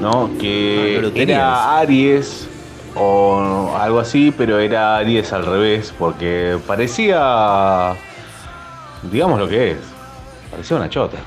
¿No? 0.00 0.30
Que 0.40 0.96
Ah, 0.98 1.02
no 1.02 1.10
tenías. 1.10 1.28
era 1.38 1.78
Aries 1.78 2.48
o 2.94 3.74
algo 3.78 4.00
así, 4.00 4.32
pero 4.36 4.58
era 4.58 4.96
Aries 4.98 5.32
al 5.32 5.46
revés, 5.46 5.92
porque 5.98 6.58
parecía, 6.66 7.94
digamos 9.10 9.38
lo 9.38 9.48
que 9.48 9.72
es, 9.72 9.78
parecía 10.50 10.76
una 10.76 10.90
chota. 10.90 11.18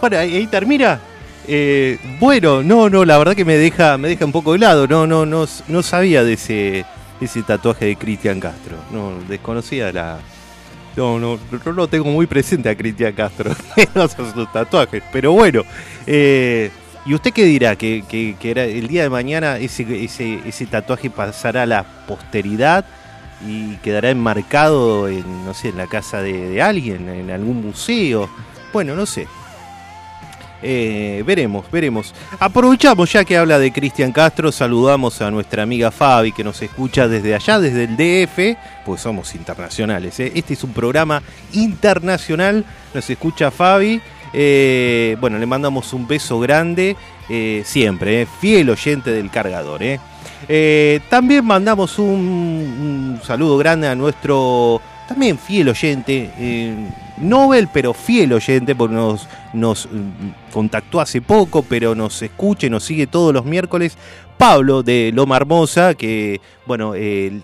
Bueno, 0.00 0.18
ahí, 0.18 0.46
termina. 0.46 1.00
Eh, 1.48 1.98
bueno, 2.18 2.62
no, 2.62 2.88
no, 2.88 3.04
la 3.04 3.18
verdad 3.18 3.34
que 3.34 3.44
me 3.44 3.56
deja, 3.56 3.98
me 3.98 4.08
deja 4.08 4.24
un 4.24 4.32
poco 4.32 4.54
helado. 4.54 4.86
No, 4.86 5.06
no, 5.06 5.26
no, 5.26 5.46
no 5.68 5.82
sabía 5.82 6.22
de 6.24 6.34
ese, 6.34 6.84
ese 7.20 7.42
tatuaje 7.42 7.86
de 7.86 7.96
Cristian 7.96 8.40
Castro. 8.40 8.76
No, 8.92 9.12
desconocía 9.28 9.92
la. 9.92 10.18
No, 10.96 11.18
no, 11.18 11.38
no 11.64 11.72
lo 11.72 11.88
tengo 11.88 12.06
muy 12.10 12.26
presente 12.26 12.68
a 12.68 12.76
Cristian 12.76 13.12
Castro. 13.14 13.54
no 13.94 14.08
son 14.08 14.32
sus 14.34 14.52
tatuajes. 14.52 15.02
Pero 15.12 15.32
bueno. 15.32 15.62
eh, 16.06 16.70
¿Y 17.06 17.14
usted 17.14 17.32
qué 17.32 17.44
dirá? 17.46 17.76
¿Que, 17.76 18.04
que- 18.06 18.36
que 18.38 18.50
era 18.50 18.64
el 18.64 18.86
día 18.86 19.02
de 19.04 19.08
mañana 19.08 19.56
ese, 19.56 20.04
ese, 20.04 20.40
ese 20.44 20.66
tatuaje 20.66 21.08
pasará 21.08 21.62
a 21.62 21.66
la 21.66 21.82
posteridad 22.06 22.84
y 23.48 23.76
quedará 23.76 24.10
enmarcado 24.10 25.08
en, 25.08 25.46
no 25.46 25.54
sé, 25.54 25.70
en 25.70 25.78
la 25.78 25.86
casa 25.86 26.20
de 26.20 26.60
alguien, 26.60 27.08
en 27.08 27.30
algún 27.30 27.62
museo? 27.64 28.28
Bueno, 28.70 28.94
no 28.94 29.06
sé. 29.06 29.26
Eh, 30.62 31.22
veremos, 31.26 31.70
veremos. 31.70 32.14
Aprovechamos 32.38 33.12
ya 33.12 33.24
que 33.24 33.36
habla 33.36 33.58
de 33.58 33.72
Cristian 33.72 34.12
Castro, 34.12 34.52
saludamos 34.52 35.20
a 35.22 35.30
nuestra 35.30 35.62
amiga 35.62 35.90
Fabi 35.90 36.32
que 36.32 36.44
nos 36.44 36.60
escucha 36.62 37.08
desde 37.08 37.34
allá, 37.34 37.58
desde 37.58 37.84
el 37.84 37.96
DF, 37.96 38.58
pues 38.84 39.00
somos 39.00 39.34
internacionales. 39.34 40.20
¿eh? 40.20 40.32
Este 40.34 40.54
es 40.54 40.64
un 40.64 40.72
programa 40.72 41.22
internacional, 41.52 42.64
nos 42.94 43.08
escucha 43.08 43.50
Fabi. 43.50 44.00
Eh, 44.32 45.16
bueno, 45.20 45.38
le 45.38 45.46
mandamos 45.46 45.92
un 45.92 46.06
beso 46.06 46.38
grande, 46.38 46.96
siempre, 47.64 48.26
fiel 48.40 48.70
oyente 48.70 49.12
del 49.12 49.30
cargador. 49.30 49.80
también 51.08 51.44
mandamos 51.44 51.98
un 51.98 53.20
saludo 53.24 53.56
grande 53.56 53.88
a 53.88 53.94
nuestro 53.94 54.80
también 55.10 55.38
fiel 55.38 55.68
oyente, 55.68 56.30
eh, 56.38 56.72
Nobel, 57.18 57.68
pero 57.72 57.92
fiel 57.92 58.32
oyente, 58.32 58.76
porque 58.76 58.94
nos, 58.94 59.26
nos 59.52 59.86
mm, 59.90 60.52
contactó 60.52 61.00
hace 61.00 61.20
poco, 61.20 61.64
pero 61.68 61.96
nos 61.96 62.22
escucha 62.22 62.68
y 62.68 62.70
nos 62.70 62.84
sigue 62.84 63.08
todos 63.08 63.34
los 63.34 63.44
miércoles. 63.44 63.98
Pablo 64.38 64.84
de 64.84 65.10
Loma 65.12 65.36
Hermosa, 65.36 65.94
que, 65.94 66.40
bueno, 66.64 66.94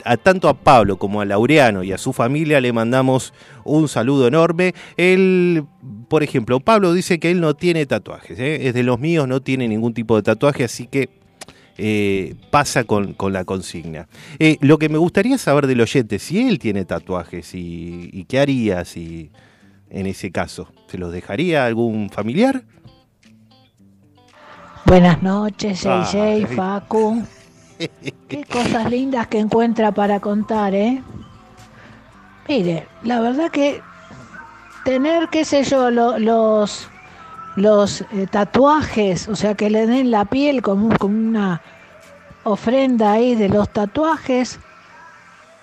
a 0.04 0.16
tanto 0.16 0.48
a 0.48 0.54
Pablo 0.54 0.96
como 0.96 1.20
a 1.20 1.24
Laureano 1.24 1.82
y 1.82 1.90
a 1.90 1.98
su 1.98 2.12
familia 2.12 2.60
le 2.60 2.72
mandamos 2.72 3.34
un 3.64 3.88
saludo 3.88 4.28
enorme. 4.28 4.72
Él, 4.96 5.64
por 6.08 6.22
ejemplo, 6.22 6.60
Pablo 6.60 6.94
dice 6.94 7.18
que 7.18 7.32
él 7.32 7.40
no 7.40 7.54
tiene 7.54 7.84
tatuajes, 7.84 8.38
¿eh? 8.38 8.68
es 8.68 8.74
de 8.74 8.84
los 8.84 9.00
míos, 9.00 9.26
no 9.26 9.42
tiene 9.42 9.66
ningún 9.66 9.92
tipo 9.92 10.14
de 10.14 10.22
tatuaje, 10.22 10.62
así 10.62 10.86
que 10.86 11.10
eh, 11.78 12.34
pasa 12.50 12.84
con, 12.84 13.12
con 13.14 13.32
la 13.32 13.44
consigna. 13.44 14.08
Eh, 14.38 14.56
lo 14.60 14.78
que 14.78 14.88
me 14.88 14.98
gustaría 14.98 15.38
saber 15.38 15.66
del 15.66 15.80
oyente, 15.80 16.18
si 16.18 16.46
él 16.48 16.58
tiene 16.58 16.84
tatuajes 16.84 17.54
y, 17.54 18.10
y 18.12 18.24
qué 18.24 18.40
haría 18.40 18.84
si 18.84 19.30
en 19.90 20.06
ese 20.06 20.32
caso, 20.32 20.68
¿se 20.88 20.98
los 20.98 21.12
dejaría 21.12 21.62
a 21.62 21.66
algún 21.66 22.10
familiar? 22.10 22.64
Buenas 24.84 25.22
noches, 25.22 25.84
Ah, 25.86 26.08
JJ, 26.12 26.18
hey. 26.48 26.56
Facu. 26.56 27.22
Qué 28.28 28.44
cosas 28.44 28.90
lindas 28.90 29.26
que 29.26 29.38
encuentra 29.38 29.92
para 29.92 30.20
contar, 30.20 30.74
¿eh? 30.74 31.02
Mire, 32.48 32.86
la 33.02 33.20
verdad 33.20 33.50
que 33.50 33.80
tener, 34.84 35.28
qué 35.28 35.44
sé 35.44 35.64
yo, 35.64 35.90
lo- 35.90 36.18
los, 36.18 36.88
los 37.56 38.02
eh, 38.02 38.26
tatuajes, 38.30 39.28
o 39.28 39.34
sea, 39.36 39.54
que 39.54 39.70
le 39.70 39.86
den 39.86 40.10
la 40.10 40.24
piel 40.24 40.62
como, 40.62 40.86
un- 40.88 40.96
como 40.96 41.16
una 41.16 41.60
ofrenda 42.44 43.12
ahí 43.12 43.34
de 43.34 43.48
los 43.48 43.68
tatuajes, 43.72 44.58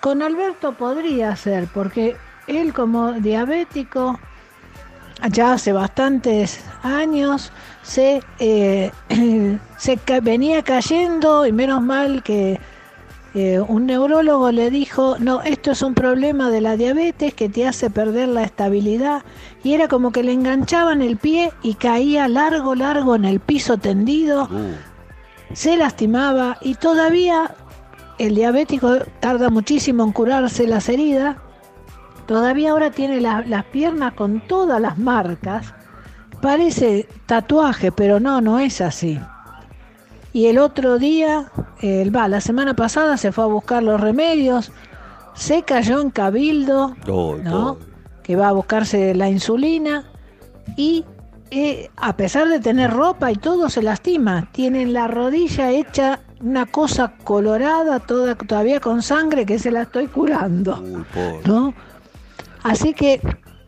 con 0.00 0.20
Alberto 0.22 0.74
podría 0.74 1.34
ser, 1.36 1.66
porque 1.72 2.16
él 2.46 2.74
como 2.74 3.12
diabético 3.12 4.18
ya 5.30 5.54
hace 5.54 5.72
bastantes 5.72 6.60
años 6.82 7.52
se, 7.82 8.22
eh, 8.38 8.90
se 9.78 9.98
venía 10.20 10.62
cayendo 10.62 11.46
y 11.46 11.52
menos 11.52 11.80
mal 11.80 12.22
que 12.22 12.60
eh, 13.34 13.60
un 13.60 13.86
neurólogo 13.86 14.52
le 14.52 14.70
dijo, 14.70 15.16
no, 15.18 15.42
esto 15.42 15.72
es 15.72 15.82
un 15.82 15.94
problema 15.94 16.50
de 16.50 16.60
la 16.60 16.76
diabetes 16.76 17.34
que 17.34 17.48
te 17.48 17.66
hace 17.66 17.90
perder 17.90 18.28
la 18.28 18.44
estabilidad 18.44 19.22
y 19.64 19.74
era 19.74 19.88
como 19.88 20.12
que 20.12 20.22
le 20.22 20.32
enganchaban 20.32 21.02
el 21.02 21.16
pie 21.16 21.52
y 21.62 21.74
caía 21.74 22.28
largo, 22.28 22.74
largo 22.76 23.16
en 23.16 23.24
el 23.24 23.40
piso 23.40 23.76
tendido, 23.76 24.48
se 25.52 25.76
lastimaba 25.76 26.58
y 26.60 26.74
todavía 26.76 27.54
el 28.18 28.36
diabético 28.36 28.98
tarda 29.20 29.50
muchísimo 29.50 30.04
en 30.04 30.12
curarse 30.12 30.66
las 30.66 30.88
heridas 30.88 31.36
Todavía 32.26 32.70
ahora 32.70 32.90
tiene 32.90 33.20
la- 33.20 33.42
las 33.46 33.64
piernas 33.66 34.14
con 34.14 34.40
todas 34.40 34.80
las 34.80 34.96
marcas. 34.96 35.74
Parece 36.40 37.06
tatuaje, 37.26 37.92
pero 37.92 38.18
no, 38.18 38.40
no 38.40 38.58
es 38.58 38.80
así. 38.80 39.20
Y 40.34 40.46
el 40.48 40.58
otro 40.58 40.98
día, 40.98 41.46
el 41.80 42.14
va, 42.14 42.26
la 42.26 42.40
semana 42.40 42.74
pasada 42.74 43.16
se 43.16 43.30
fue 43.30 43.44
a 43.44 43.46
buscar 43.46 43.84
los 43.84 44.00
remedios, 44.00 44.72
se 45.34 45.62
cayó 45.62 46.00
en 46.00 46.10
Cabildo, 46.10 46.96
Oh, 47.08 47.36
¿no? 47.36 47.78
Que 48.24 48.34
va 48.34 48.48
a 48.48 48.52
buscarse 48.52 49.14
la 49.14 49.30
insulina 49.30 50.04
y 50.76 51.04
eh, 51.52 51.88
a 51.96 52.16
pesar 52.16 52.48
de 52.48 52.58
tener 52.58 52.90
ropa 52.90 53.30
y 53.30 53.36
todo 53.36 53.70
se 53.70 53.80
lastima. 53.80 54.48
Tiene 54.50 54.86
la 54.86 55.06
rodilla 55.06 55.70
hecha 55.70 56.18
una 56.40 56.66
cosa 56.66 57.12
colorada, 57.22 58.00
toda 58.00 58.34
todavía 58.34 58.80
con 58.80 59.02
sangre 59.02 59.46
que 59.46 59.60
se 59.60 59.70
la 59.70 59.82
estoy 59.82 60.08
curando. 60.08 60.82
¿no? 61.46 61.74
Así 62.64 62.92
que 62.92 63.20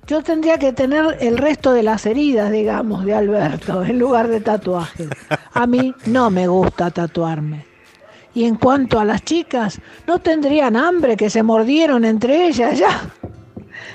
yo 0.07 0.23
tendría 0.23 0.59
que 0.59 0.73
tener 0.73 1.17
el 1.21 1.37
resto 1.39 1.73
de 1.73 1.83
las 1.83 2.07
heridas, 2.07 2.51
digamos, 2.53 3.05
de 3.05 3.15
Alberto, 3.15 3.83
en 3.85 3.99
lugar 3.99 4.29
de 4.29 4.41
tatuajes. 4.41 5.09
A 5.53 5.67
mí 5.67 5.95
no 6.07 6.31
me 6.31 6.47
gusta 6.47 6.91
tatuarme. 6.91 7.65
Y 8.35 8.45
en 8.45 8.57
cuanto 8.57 9.01
a 9.01 9.05
las 9.05 9.25
chicas, 9.25 9.81
no 10.07 10.19
tendrían 10.19 10.77
hambre 10.77 11.17
que 11.17 11.31
se 11.31 11.43
mordieron 11.43 12.05
entre 12.05 12.47
ellas, 12.49 12.79
ya, 12.79 13.01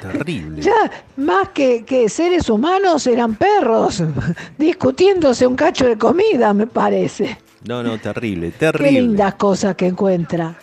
Terrible. 0.01 0.61
ya, 0.63 0.73
más 1.17 1.49
que, 1.49 1.85
que 1.85 2.09
seres 2.09 2.49
humanos 2.49 3.05
eran 3.05 3.35
perros, 3.35 4.03
discutiéndose 4.57 5.45
un 5.45 5.55
cacho 5.55 5.85
de 5.85 5.95
comida, 5.97 6.53
me 6.55 6.65
parece. 6.65 7.37
No, 7.67 7.83
no, 7.83 7.99
terrible, 7.99 8.51
Qué 8.51 8.57
terrible. 8.57 8.91
lindas 9.01 9.35
cosas 9.35 9.75
que 9.75 9.85
encuentra. 9.85 10.55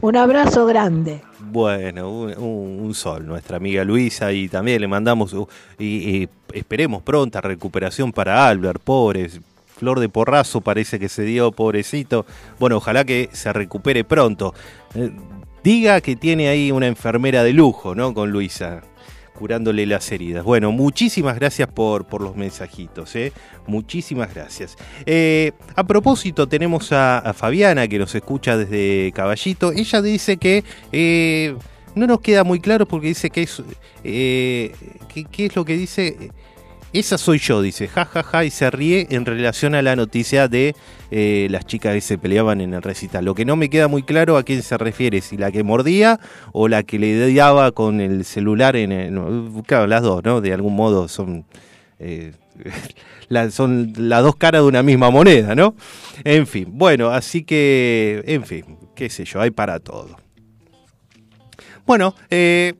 Un 0.00 0.16
abrazo 0.16 0.66
grande. 0.66 1.22
Bueno, 1.56 2.10
un, 2.10 2.92
sol, 2.94 3.26
nuestra 3.26 3.56
amiga 3.56 3.82
Luisa, 3.82 4.30
y 4.30 4.46
también 4.46 4.78
le 4.78 4.88
mandamos, 4.88 5.32
uh, 5.32 5.48
y, 5.78 5.86
y 5.86 6.28
esperemos 6.52 7.02
pronta 7.02 7.40
recuperación 7.40 8.12
para 8.12 8.46
Albert, 8.46 8.82
pobre, 8.82 9.30
flor 9.74 10.00
de 10.00 10.10
porrazo 10.10 10.60
parece 10.60 10.98
que 10.98 11.08
se 11.08 11.22
dio, 11.22 11.52
pobrecito. 11.52 12.26
Bueno, 12.60 12.76
ojalá 12.76 13.06
que 13.06 13.30
se 13.32 13.54
recupere 13.54 14.04
pronto. 14.04 14.52
Eh, 14.94 15.10
diga 15.64 16.02
que 16.02 16.14
tiene 16.14 16.50
ahí 16.50 16.70
una 16.70 16.88
enfermera 16.88 17.42
de 17.42 17.54
lujo, 17.54 17.94
¿no? 17.94 18.12
Con 18.12 18.30
Luisa, 18.30 18.82
curándole 19.36 19.86
las 19.86 20.10
heridas. 20.10 20.44
Bueno, 20.44 20.72
muchísimas 20.72 21.36
gracias 21.36 21.68
por, 21.68 22.06
por 22.06 22.20
los 22.22 22.34
mensajitos, 22.36 23.14
¿eh? 23.16 23.32
Muchísimas 23.66 24.34
gracias. 24.34 24.76
Eh, 25.04 25.52
a 25.74 25.84
propósito, 25.84 26.48
tenemos 26.48 26.92
a, 26.92 27.18
a 27.18 27.32
Fabiana 27.32 27.86
que 27.86 27.98
nos 27.98 28.14
escucha 28.14 28.56
desde 28.56 29.12
Caballito. 29.14 29.72
Ella 29.72 30.02
dice 30.02 30.36
que 30.36 30.64
eh, 30.92 31.54
no 31.94 32.06
nos 32.06 32.20
queda 32.20 32.44
muy 32.44 32.60
claro 32.60 32.86
porque 32.86 33.08
dice 33.08 33.30
que 33.30 33.42
es. 33.42 33.62
eh, 34.04 34.72
¿qué, 35.12 35.24
qué 35.24 35.46
es 35.46 35.56
lo 35.56 35.64
que 35.64 35.76
dice? 35.76 36.30
Esa 36.92 37.18
soy 37.18 37.38
yo, 37.38 37.60
dice, 37.60 37.88
ja, 37.88 38.06
ja, 38.06 38.22
ja, 38.22 38.44
y 38.44 38.50
se 38.50 38.70
ríe 38.70 39.06
en 39.10 39.26
relación 39.26 39.74
a 39.74 39.82
la 39.82 39.96
noticia 39.96 40.48
de 40.48 40.74
eh, 41.10 41.46
las 41.50 41.66
chicas 41.66 41.92
que 41.94 42.00
se 42.00 42.16
peleaban 42.16 42.60
en 42.62 42.72
el 42.72 42.80
recital. 42.82 43.24
Lo 43.24 43.34
que 43.34 43.44
no 43.44 43.54
me 43.56 43.68
queda 43.68 43.86
muy 43.86 44.02
claro 44.02 44.38
a 44.38 44.44
quién 44.44 44.62
se 44.62 44.78
refiere, 44.78 45.20
si 45.20 45.36
la 45.36 45.52
que 45.52 45.62
mordía 45.62 46.18
o 46.52 46.68
la 46.68 46.84
que 46.84 46.98
le 46.98 47.34
daba 47.34 47.72
con 47.72 48.00
el 48.00 48.24
celular 48.24 48.76
en 48.76 48.92
el... 48.92 49.62
claro, 49.66 49.86
las 49.86 50.02
dos, 50.02 50.24
¿no? 50.24 50.40
De 50.40 50.54
algún 50.54 50.74
modo 50.74 51.06
son... 51.08 51.44
eh, 51.98 52.32
la- 53.28 53.50
son 53.50 53.92
las 53.98 54.22
dos 54.22 54.36
caras 54.36 54.62
de 54.62 54.68
una 54.68 54.82
misma 54.82 55.10
moneda, 55.10 55.54
¿no? 55.54 55.74
En 56.24 56.46
fin, 56.46 56.68
bueno, 56.70 57.10
así 57.10 57.42
que, 57.44 58.22
en 58.26 58.44
fin, 58.44 58.78
qué 58.94 59.10
sé 59.10 59.26
yo, 59.26 59.40
hay 59.42 59.50
para 59.50 59.80
todo. 59.80 60.16
Bueno, 61.84 62.14
eh, 62.30 62.72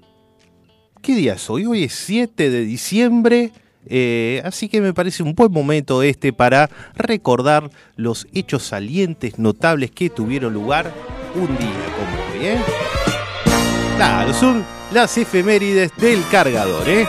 ¿Qué 1.03 1.15
día 1.15 1.35
es 1.35 1.49
hoy? 1.51 1.67
Hoy 1.67 1.85
es 1.85 1.93
7 1.93 2.51
de 2.51 2.63
diciembre. 2.65 3.53
Eh, 3.87 4.43
así 4.45 4.69
que 4.69 4.81
me 4.81 4.93
parece 4.93 5.23
un 5.23 5.35
buen 5.35 5.53
momento 5.53 6.03
este 6.03 6.33
para 6.33 6.71
recordar 6.95 7.71
los 7.97 8.27
hechos 8.33 8.65
salientes, 8.65 9.39
notables 9.39 9.91
que 9.91 10.11
tuvieron 10.11 10.53
lugar 10.53 10.93
un 11.35 11.47
día 11.59 11.87
como 11.97 12.41
hoy, 12.41 12.47
¿eh? 12.47 12.59
Claro, 13.97 14.33
son 14.35 14.65
las 14.93 15.17
efemérides 15.17 15.91
del 15.97 16.23
cargador, 16.31 16.89
¿eh? 16.89 17.07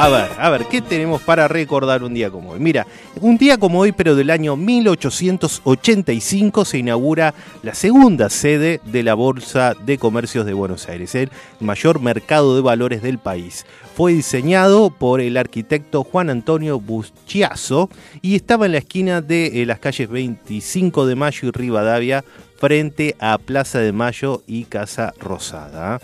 A 0.00 0.08
ver, 0.08 0.30
a 0.38 0.48
ver, 0.48 0.64
¿qué 0.64 0.80
tenemos 0.80 1.20
para 1.20 1.46
recordar 1.46 2.02
un 2.02 2.14
día 2.14 2.30
como 2.30 2.52
hoy? 2.52 2.58
Mira, 2.58 2.86
un 3.20 3.36
día 3.36 3.58
como 3.58 3.80
hoy, 3.80 3.92
pero 3.92 4.16
del 4.16 4.30
año 4.30 4.56
1885, 4.56 6.64
se 6.64 6.78
inaugura 6.78 7.34
la 7.62 7.74
segunda 7.74 8.30
sede 8.30 8.80
de 8.86 9.02
la 9.02 9.12
Bolsa 9.12 9.74
de 9.74 9.98
Comercios 9.98 10.46
de 10.46 10.54
Buenos 10.54 10.88
Aires, 10.88 11.14
el 11.14 11.28
mayor 11.60 12.00
mercado 12.00 12.56
de 12.56 12.62
valores 12.62 13.02
del 13.02 13.18
país. 13.18 13.66
Fue 13.94 14.14
diseñado 14.14 14.88
por 14.88 15.20
el 15.20 15.36
arquitecto 15.36 16.02
Juan 16.02 16.30
Antonio 16.30 16.80
Buschiazo 16.80 17.90
y 18.22 18.36
estaba 18.36 18.64
en 18.64 18.72
la 18.72 18.78
esquina 18.78 19.20
de 19.20 19.60
eh, 19.60 19.66
las 19.66 19.80
calles 19.80 20.08
25 20.08 21.04
de 21.04 21.14
Mayo 21.14 21.48
y 21.48 21.50
Rivadavia, 21.50 22.24
frente 22.56 23.16
a 23.18 23.36
Plaza 23.36 23.80
de 23.80 23.92
Mayo 23.92 24.42
y 24.46 24.64
Casa 24.64 25.12
Rosada. 25.20 26.00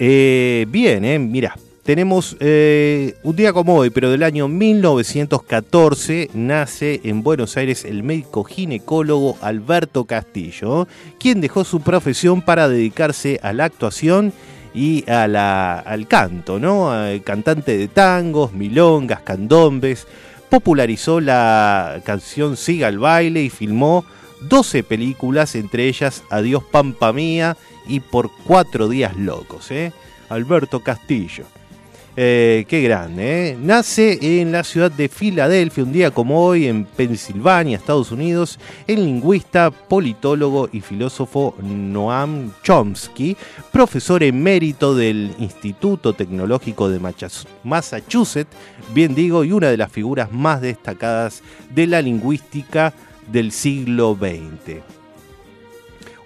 Eh, 0.00 0.66
bien, 0.68 1.04
eh, 1.04 1.20
mira, 1.20 1.54
tenemos 1.82 2.36
eh, 2.40 3.16
un 3.24 3.34
día 3.34 3.52
como 3.52 3.74
hoy, 3.76 3.90
pero 3.90 4.10
del 4.10 4.22
año 4.22 4.46
1914, 4.48 6.30
nace 6.34 7.00
en 7.04 7.22
Buenos 7.22 7.56
Aires 7.56 7.84
el 7.84 8.02
médico 8.04 8.44
ginecólogo 8.44 9.36
Alberto 9.40 10.04
Castillo, 10.04 10.86
quien 11.18 11.40
dejó 11.40 11.64
su 11.64 11.80
profesión 11.80 12.40
para 12.42 12.68
dedicarse 12.68 13.40
a 13.42 13.52
la 13.52 13.64
actuación 13.64 14.32
y 14.74 15.08
a 15.10 15.26
la- 15.26 15.78
al 15.80 16.06
canto, 16.06 16.58
¿no? 16.60 16.92
Cantante 17.24 17.76
de 17.76 17.88
tangos, 17.88 18.52
milongas, 18.52 19.20
candombes, 19.20 20.06
popularizó 20.48 21.20
la 21.20 22.00
canción 22.04 22.56
Siga 22.56 22.88
el 22.88 22.98
baile 22.98 23.42
y 23.42 23.50
filmó 23.50 24.04
12 24.42 24.82
películas, 24.84 25.54
entre 25.56 25.88
ellas 25.88 26.22
Adiós 26.30 26.62
Pampa 26.70 27.12
Mía 27.12 27.56
y 27.88 28.00
Por 28.00 28.30
Cuatro 28.44 28.88
Días 28.88 29.16
Locos, 29.16 29.70
¿eh? 29.72 29.92
Alberto 30.28 30.80
Castillo. 30.80 31.44
Eh, 32.14 32.66
qué 32.68 32.82
grande, 32.82 33.52
¿eh? 33.52 33.58
Nace 33.58 34.40
en 34.40 34.52
la 34.52 34.64
ciudad 34.64 34.90
de 34.90 35.08
Filadelfia, 35.08 35.82
un 35.82 35.92
día 35.92 36.10
como 36.10 36.44
hoy, 36.44 36.66
en 36.66 36.84
Pensilvania, 36.84 37.78
Estados 37.78 38.12
Unidos, 38.12 38.58
el 38.86 39.06
lingüista, 39.06 39.70
politólogo 39.70 40.68
y 40.72 40.82
filósofo 40.82 41.54
Noam 41.62 42.52
Chomsky, 42.62 43.34
profesor 43.70 44.22
emérito 44.22 44.94
del 44.94 45.34
Instituto 45.38 46.12
Tecnológico 46.12 46.90
de 46.90 47.00
Massachusetts, 47.64 48.54
bien 48.92 49.14
digo, 49.14 49.42
y 49.42 49.52
una 49.52 49.68
de 49.68 49.78
las 49.78 49.90
figuras 49.90 50.30
más 50.30 50.60
destacadas 50.60 51.42
de 51.74 51.86
la 51.86 52.02
lingüística 52.02 52.92
del 53.32 53.52
siglo 53.52 54.18
XX. 54.20 55.01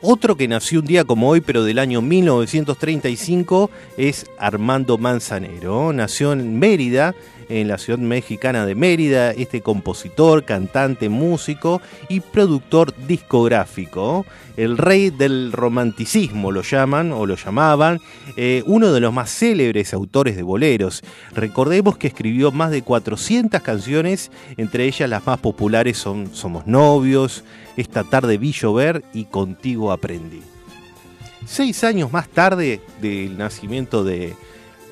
Otro 0.02 0.36
que 0.36 0.46
nació 0.46 0.80
un 0.80 0.86
día 0.86 1.04
como 1.04 1.28
hoy, 1.28 1.40
pero 1.40 1.64
del 1.64 1.78
año 1.78 2.02
1935, 2.02 3.70
es 3.96 4.26
Armando 4.38 4.98
Manzanero. 4.98 5.92
Nació 5.92 6.32
en 6.32 6.58
Mérida, 6.58 7.14
en 7.48 7.68
la 7.68 7.78
ciudad 7.78 7.98
mexicana 7.98 8.66
de 8.66 8.74
Mérida, 8.74 9.30
este 9.30 9.60
compositor, 9.60 10.44
cantante, 10.44 11.08
músico 11.08 11.80
y 12.08 12.20
productor 12.20 12.94
discográfico. 13.06 14.26
El 14.56 14.78
rey 14.78 15.10
del 15.10 15.52
romanticismo 15.52 16.50
lo 16.50 16.62
llaman 16.62 17.12
o 17.12 17.26
lo 17.26 17.36
llamaban, 17.36 18.00
eh, 18.36 18.62
uno 18.66 18.92
de 18.92 19.00
los 19.00 19.12
más 19.12 19.30
célebres 19.30 19.92
autores 19.92 20.36
de 20.36 20.42
boleros. 20.42 21.02
Recordemos 21.34 21.98
que 21.98 22.06
escribió 22.06 22.52
más 22.52 22.70
de 22.70 22.82
400 22.82 23.60
canciones, 23.60 24.30
entre 24.56 24.84
ellas 24.84 25.10
las 25.10 25.26
más 25.26 25.38
populares 25.38 25.98
son 25.98 26.34
Somos 26.34 26.66
novios, 26.66 27.44
Esta 27.76 28.04
tarde 28.04 28.38
vi 28.38 28.52
llover 28.52 29.04
y 29.12 29.26
Contigo 29.26 29.92
aprendí. 29.92 30.40
Seis 31.46 31.84
años 31.84 32.10
más 32.10 32.28
tarde 32.28 32.80
del 33.00 33.36
nacimiento 33.36 34.02
de 34.02 34.34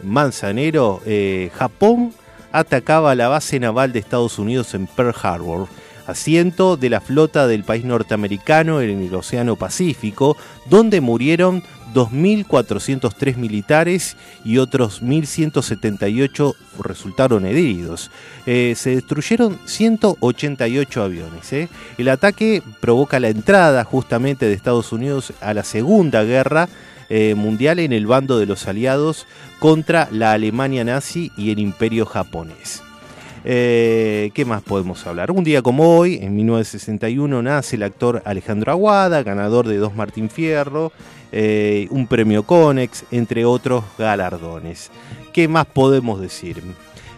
Manzanero, 0.02 1.00
eh, 1.06 1.50
Japón 1.54 2.12
atacaba 2.54 3.16
la 3.16 3.26
base 3.26 3.58
naval 3.58 3.92
de 3.92 3.98
Estados 3.98 4.38
Unidos 4.38 4.74
en 4.74 4.86
Pearl 4.86 5.12
Harbor, 5.20 5.66
asiento 6.06 6.76
de 6.76 6.88
la 6.88 7.00
flota 7.00 7.48
del 7.48 7.64
país 7.64 7.84
norteamericano 7.84 8.80
en 8.80 9.02
el 9.02 9.12
Océano 9.12 9.56
Pacífico, 9.56 10.36
donde 10.66 11.00
murieron 11.00 11.64
2.403 11.92 13.36
militares 13.36 14.16
y 14.44 14.58
otros 14.58 15.02
1.178 15.02 16.54
resultaron 16.78 17.44
heridos. 17.44 18.12
Eh, 18.46 18.74
se 18.76 18.90
destruyeron 18.94 19.58
188 19.64 21.02
aviones. 21.02 21.52
¿eh? 21.52 21.68
El 21.98 22.08
ataque 22.08 22.62
provoca 22.78 23.18
la 23.18 23.30
entrada 23.30 23.82
justamente 23.82 24.46
de 24.46 24.52
Estados 24.52 24.92
Unidos 24.92 25.32
a 25.40 25.54
la 25.54 25.64
Segunda 25.64 26.22
Guerra 26.22 26.68
eh, 27.08 27.34
Mundial 27.34 27.78
en 27.78 27.92
el 27.92 28.06
bando 28.06 28.38
de 28.38 28.46
los 28.46 28.66
aliados 28.66 29.26
contra 29.58 30.08
la 30.10 30.32
Alemania 30.32 30.84
nazi 30.84 31.30
y 31.36 31.50
el 31.50 31.58
Imperio 31.58 32.06
japonés. 32.06 32.82
Eh, 33.44 34.30
¿Qué 34.34 34.44
más 34.44 34.62
podemos 34.62 35.06
hablar? 35.06 35.30
Un 35.30 35.44
día 35.44 35.60
como 35.62 35.98
hoy, 35.98 36.18
en 36.22 36.34
1961, 36.34 37.42
nace 37.42 37.76
el 37.76 37.82
actor 37.82 38.22
Alejandro 38.24 38.72
Aguada, 38.72 39.22
ganador 39.22 39.68
de 39.68 39.76
dos 39.76 39.94
Martín 39.94 40.30
Fierro, 40.30 40.92
eh, 41.30 41.86
un 41.90 42.06
premio 42.06 42.44
Conex, 42.44 43.04
entre 43.10 43.44
otros 43.44 43.84
galardones. 43.98 44.90
¿Qué 45.32 45.46
más 45.48 45.66
podemos 45.66 46.20
decir? 46.20 46.62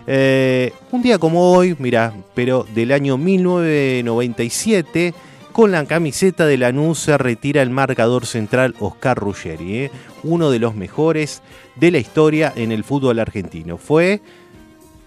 Un 0.09 1.03
día 1.03 1.19
como 1.19 1.53
hoy, 1.53 1.75
mira, 1.79 2.13
pero 2.35 2.65
del 2.75 2.93
año 2.93 3.19
1997, 3.19 5.15
con 5.57 5.71
la 5.71 5.87
camiseta 5.87 6.45
de 6.45 6.59
Lanús 6.59 6.99
se 6.99 7.17
retira 7.17 7.63
el 7.63 7.71
marcador 7.71 8.27
central 8.27 8.75
Oscar 8.79 9.17
Ruggeri, 9.17 9.79
¿eh? 9.85 9.91
uno 10.23 10.51
de 10.51 10.59
los 10.59 10.75
mejores 10.75 11.41
de 11.77 11.91
la 11.91 11.97
historia 11.97 12.53
en 12.55 12.73
el 12.73 12.85
fútbol 12.85 13.19
argentino. 13.21 13.79
Fue 13.79 14.21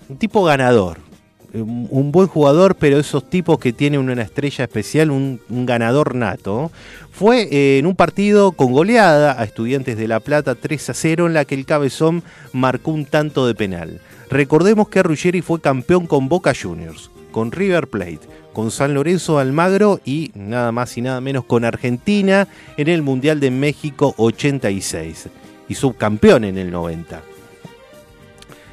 un 0.09 0.17
tipo 0.17 0.43
ganador, 0.43 0.97
un 1.53 2.11
buen 2.11 2.27
jugador, 2.27 2.77
pero 2.77 2.97
esos 2.97 3.29
tipos 3.29 3.59
que 3.59 3.73
tienen 3.73 3.99
una 4.09 4.23
estrella 4.23 4.63
especial, 4.63 5.11
un, 5.11 5.39
un 5.49 5.67
ganador 5.67 6.15
nato. 6.15 6.71
Fue 7.11 7.43
eh, 7.51 7.77
en 7.77 7.85
un 7.85 7.95
partido 7.95 8.53
con 8.53 8.71
goleada 8.71 9.39
a 9.39 9.43
Estudiantes 9.43 9.99
de 9.99 10.07
La 10.07 10.19
Plata 10.19 10.55
3 10.55 10.89
a 10.89 10.93
0 10.95 11.27
en 11.27 11.35
la 11.35 11.45
que 11.45 11.53
el 11.53 11.67
cabezón 11.67 12.23
marcó 12.53 12.89
un 12.89 13.05
tanto 13.05 13.45
de 13.45 13.53
penal. 13.53 14.01
Recordemos 14.31 14.89
que 14.89 15.03
Ruggeri 15.03 15.43
fue 15.43 15.61
campeón 15.61 16.07
con 16.07 16.27
Boca 16.27 16.53
Juniors, 16.59 17.11
con 17.31 17.51
River 17.51 17.87
Plate, 17.87 18.39
con 18.59 18.71
San 18.71 18.93
Lorenzo 18.93 19.39
Almagro 19.39 20.01
y 20.03 20.31
nada 20.35 20.73
más 20.73 20.97
y 20.97 21.01
nada 21.01 21.21
menos 21.21 21.45
con 21.45 21.63
Argentina 21.63 22.45
en 22.75 22.89
el 22.89 23.01
Mundial 23.01 23.39
de 23.39 23.51
México 23.51 24.13
86 24.17 25.29
y 25.69 25.75
subcampeón 25.75 26.43
en 26.43 26.57
el 26.57 26.69
90. 26.69 27.21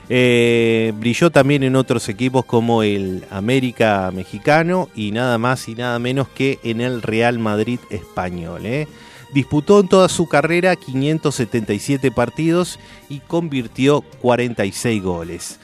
Eh, 0.08 0.92
brilló 0.96 1.30
también 1.30 1.62
en 1.62 1.76
otros 1.76 2.08
equipos 2.08 2.44
como 2.46 2.82
el 2.82 3.26
América 3.30 4.10
mexicano 4.12 4.88
y 4.96 5.12
nada 5.12 5.38
más 5.38 5.68
y 5.68 5.76
nada 5.76 6.00
menos 6.00 6.26
que 6.30 6.58
en 6.64 6.80
el 6.80 7.00
Real 7.00 7.38
Madrid 7.38 7.78
español. 7.88 8.66
¿eh? 8.66 8.88
Disputó 9.32 9.78
en 9.78 9.86
toda 9.86 10.08
su 10.08 10.26
carrera 10.26 10.74
577 10.74 12.10
partidos 12.10 12.80
y 13.08 13.20
convirtió 13.20 14.00
46 14.20 15.00
goles. 15.00 15.60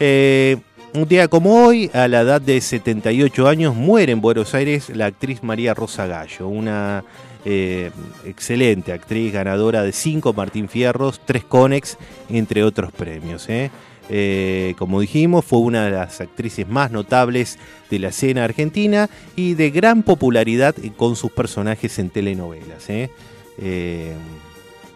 Eh, 0.00 0.56
un 0.96 1.08
día 1.08 1.28
como 1.28 1.64
hoy, 1.66 1.90
a 1.92 2.08
la 2.08 2.22
edad 2.22 2.40
de 2.40 2.60
78 2.60 3.46
años, 3.46 3.74
muere 3.74 4.12
en 4.12 4.20
Buenos 4.20 4.54
Aires 4.54 4.88
la 4.88 5.06
actriz 5.06 5.42
María 5.42 5.74
Rosa 5.74 6.06
Gallo, 6.06 6.48
una 6.48 7.04
eh, 7.44 7.90
excelente 8.24 8.92
actriz, 8.92 9.32
ganadora 9.32 9.82
de 9.82 9.92
5 9.92 10.32
Martín 10.32 10.68
Fierros, 10.68 11.20
3 11.24 11.44
Conex, 11.44 11.98
entre 12.30 12.64
otros 12.64 12.92
premios. 12.92 13.48
¿eh? 13.48 13.70
Eh, 14.08 14.74
como 14.78 15.00
dijimos, 15.00 15.44
fue 15.44 15.58
una 15.58 15.84
de 15.84 15.90
las 15.90 16.20
actrices 16.20 16.66
más 16.66 16.90
notables 16.90 17.58
de 17.90 17.98
la 17.98 18.08
escena 18.08 18.44
argentina 18.44 19.10
y 19.34 19.54
de 19.54 19.70
gran 19.70 20.02
popularidad 20.02 20.74
con 20.96 21.14
sus 21.14 21.30
personajes 21.30 21.98
en 21.98 22.08
telenovelas. 22.08 22.88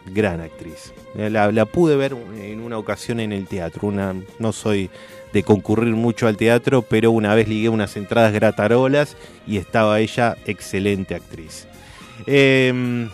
gran 0.06 0.40
actriz. 0.40 0.94
La, 1.14 1.52
la 1.52 1.66
pude 1.66 1.96
ver 1.96 2.16
en 2.40 2.60
una 2.60 2.78
ocasión 2.78 3.20
en 3.20 3.32
el 3.32 3.46
teatro. 3.46 3.88
Una, 3.88 4.14
no 4.38 4.52
soy 4.52 4.88
de 5.32 5.42
concurrir 5.42 5.94
mucho 5.94 6.26
al 6.26 6.36
teatro, 6.36 6.82
pero 6.82 7.10
una 7.10 7.34
vez 7.34 7.48
ligué 7.48 7.68
unas 7.68 7.96
entradas 7.96 8.32
gratarolas 8.32 9.16
y 9.46 9.56
estaba 9.56 10.00
ella 10.00 10.36
excelente 10.46 11.14
actriz. 11.14 11.66
Y 12.26 13.08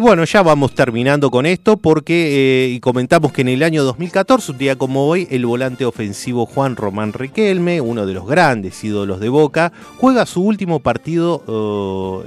bueno, 0.00 0.24
ya 0.24 0.42
vamos 0.42 0.74
terminando 0.74 1.30
con 1.30 1.44
esto 1.44 1.76
porque 1.76 2.64
eh, 2.64 2.68
y 2.70 2.80
comentamos 2.80 3.32
que 3.32 3.42
en 3.42 3.48
el 3.48 3.62
año 3.62 3.84
2014, 3.84 4.52
un 4.52 4.58
día 4.58 4.76
como 4.76 5.06
hoy, 5.06 5.28
el 5.30 5.44
volante 5.44 5.84
ofensivo 5.84 6.46
Juan 6.46 6.74
Román 6.74 7.12
Riquelme, 7.12 7.82
uno 7.82 8.06
de 8.06 8.14
los 8.14 8.26
grandes 8.26 8.82
ídolos 8.82 9.20
de 9.20 9.28
Boca, 9.28 9.72
juega 9.98 10.24
su 10.24 10.42
último 10.42 10.80
partido 10.80 11.44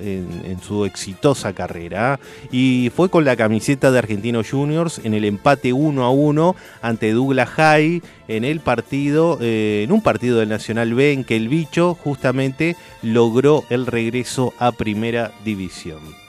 eh, 0.02 0.24
en, 0.46 0.62
su 0.62 0.86
exitosa 0.86 1.54
carrera 1.54 2.20
y 2.52 2.92
fue 2.96 3.10
con 3.10 3.26
la 3.26 3.36
camiseta 3.36 3.92
de 3.92 3.98
Argentinos 3.98 4.52
Juniors 4.52 5.02
en 5.04 5.16
el 5.16 5.26
empate 5.26 5.74
1 5.74 6.04
a 6.04 6.12
1 6.12 6.56
ante 6.84 7.12
Douglas 7.12 7.50
High 7.50 8.04
en 8.28 8.44
el 8.44 8.60
partido, 8.60 9.40
eh, 9.42 9.82
en 9.84 9.92
un 9.92 10.02
partido 10.02 10.38
del 10.38 10.50
Nacional 10.50 10.94
B 10.94 11.12
en 11.12 11.24
que 11.24 11.36
el 11.36 11.50
bicho 11.50 11.98
justamente 12.04 12.76
logró 13.02 13.64
el 13.72 13.88
regreso 13.88 14.54
a 14.60 14.72
Primera 14.72 15.32
División. 15.44 16.23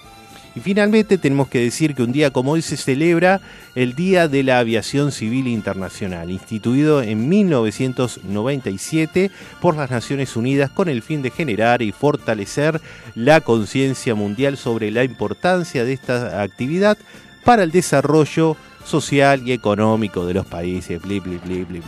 Y 0.56 0.60
finalmente 0.60 1.18
tenemos 1.18 1.48
que 1.48 1.60
decir 1.60 1.94
que 1.94 2.02
un 2.02 2.12
día 2.12 2.30
como 2.30 2.52
hoy 2.52 2.62
se 2.62 2.76
celebra 2.76 3.40
el 3.74 3.94
Día 3.94 4.28
de 4.28 4.44
la 4.44 4.60
Aviación 4.60 5.10
Civil 5.10 5.48
Internacional, 5.48 6.30
instituido 6.30 7.02
en 7.02 7.28
1997 7.28 9.32
por 9.60 9.76
las 9.76 9.90
Naciones 9.90 10.36
Unidas 10.36 10.70
con 10.70 10.88
el 10.88 11.02
fin 11.02 11.22
de 11.22 11.30
generar 11.30 11.82
y 11.82 11.90
fortalecer 11.90 12.80
la 13.16 13.40
conciencia 13.40 14.14
mundial 14.14 14.56
sobre 14.56 14.92
la 14.92 15.02
importancia 15.02 15.84
de 15.84 15.92
esta 15.92 16.42
actividad 16.42 16.96
para 17.44 17.64
el 17.64 17.72
desarrollo 17.72 18.56
social 18.84 19.46
y 19.46 19.52
económico 19.52 20.24
de 20.24 20.34
los 20.34 20.46
países. 20.46 21.02
Bli, 21.02 21.20
bli, 21.20 21.38
bli. 21.38 21.82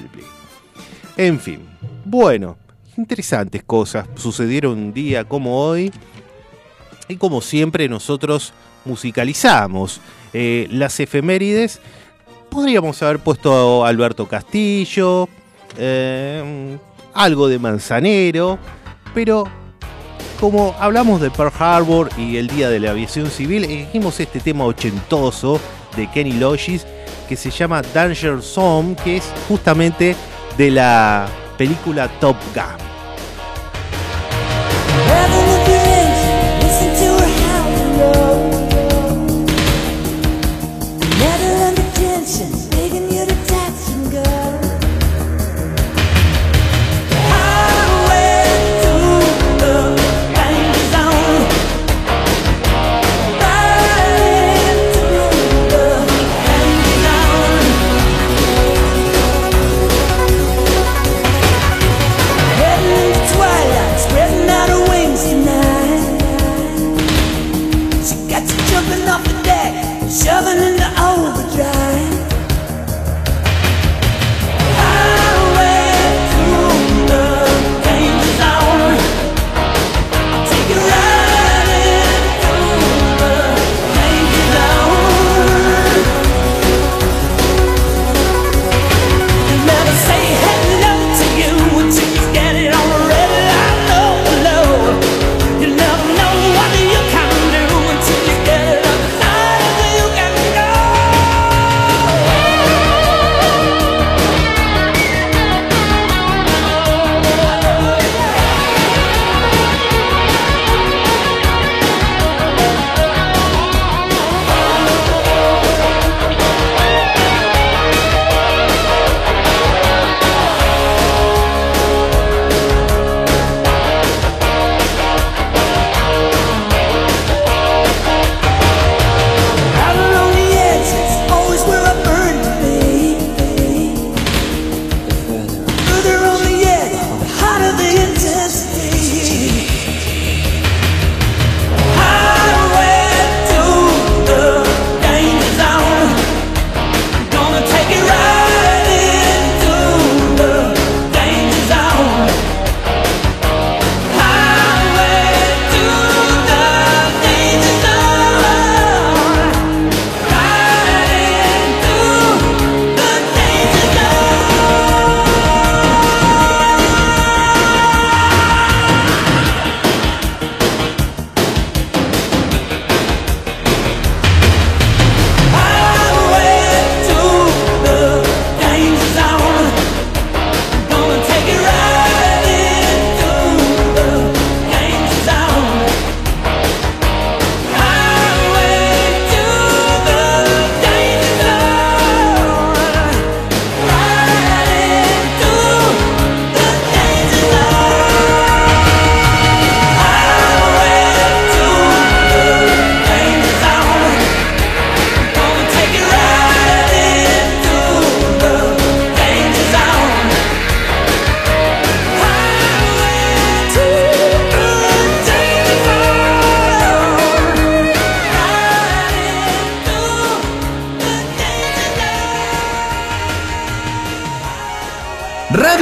En 1.16 1.38
fin, 1.38 1.60
bueno, 2.04 2.56
interesantes 2.96 3.62
cosas 3.62 4.08
sucedieron 4.16 4.72
un 4.72 4.92
día 4.92 5.24
como 5.24 5.60
hoy. 5.60 5.92
Y 7.08 7.16
como 7.16 7.40
siempre 7.40 7.88
nosotros 7.88 8.52
musicalizamos 8.84 10.00
eh, 10.32 10.66
las 10.70 10.98
efemérides. 11.00 11.80
Podríamos 12.48 13.02
haber 13.02 13.18
puesto 13.18 13.84
a 13.84 13.88
Alberto 13.88 14.26
Castillo, 14.26 15.28
eh, 15.76 16.78
algo 17.14 17.48
de 17.48 17.58
Manzanero, 17.58 18.58
pero 19.14 19.44
como 20.40 20.74
hablamos 20.78 21.20
de 21.20 21.30
Pearl 21.30 21.52
Harbor 21.58 22.10
y 22.16 22.36
el 22.36 22.48
Día 22.48 22.68
de 22.68 22.80
la 22.80 22.90
Aviación 22.90 23.30
Civil, 23.30 23.64
elegimos 23.64 24.20
este 24.20 24.40
tema 24.40 24.64
ochentoso 24.64 25.60
de 25.96 26.10
Kenny 26.10 26.32
Loggins 26.32 26.86
que 27.28 27.36
se 27.36 27.50
llama 27.50 27.82
Danger 27.82 28.40
Zone, 28.40 28.94
que 29.02 29.16
es 29.16 29.32
justamente 29.48 30.14
de 30.56 30.70
la 30.70 31.26
película 31.56 32.08
Top 32.20 32.36
Gun. 32.54 32.95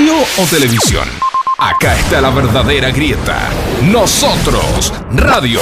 ¿Radio 0.05 0.21
o 0.37 0.47
televisión? 0.51 1.09
Acá 1.57 1.99
está 1.99 2.21
la 2.21 2.29
verdadera 2.29 2.91
grieta. 2.91 3.49
Nosotros, 3.91 4.93
radio. 5.11 5.61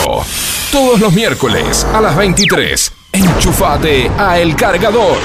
Todos 0.73 0.99
los 0.99 1.13
miércoles 1.13 1.85
a 1.85 2.01
las 2.01 2.17
23. 2.17 2.93
Enchufate 3.13 4.11
a 4.19 4.41
El 4.41 4.57
Cargador. 4.57 5.19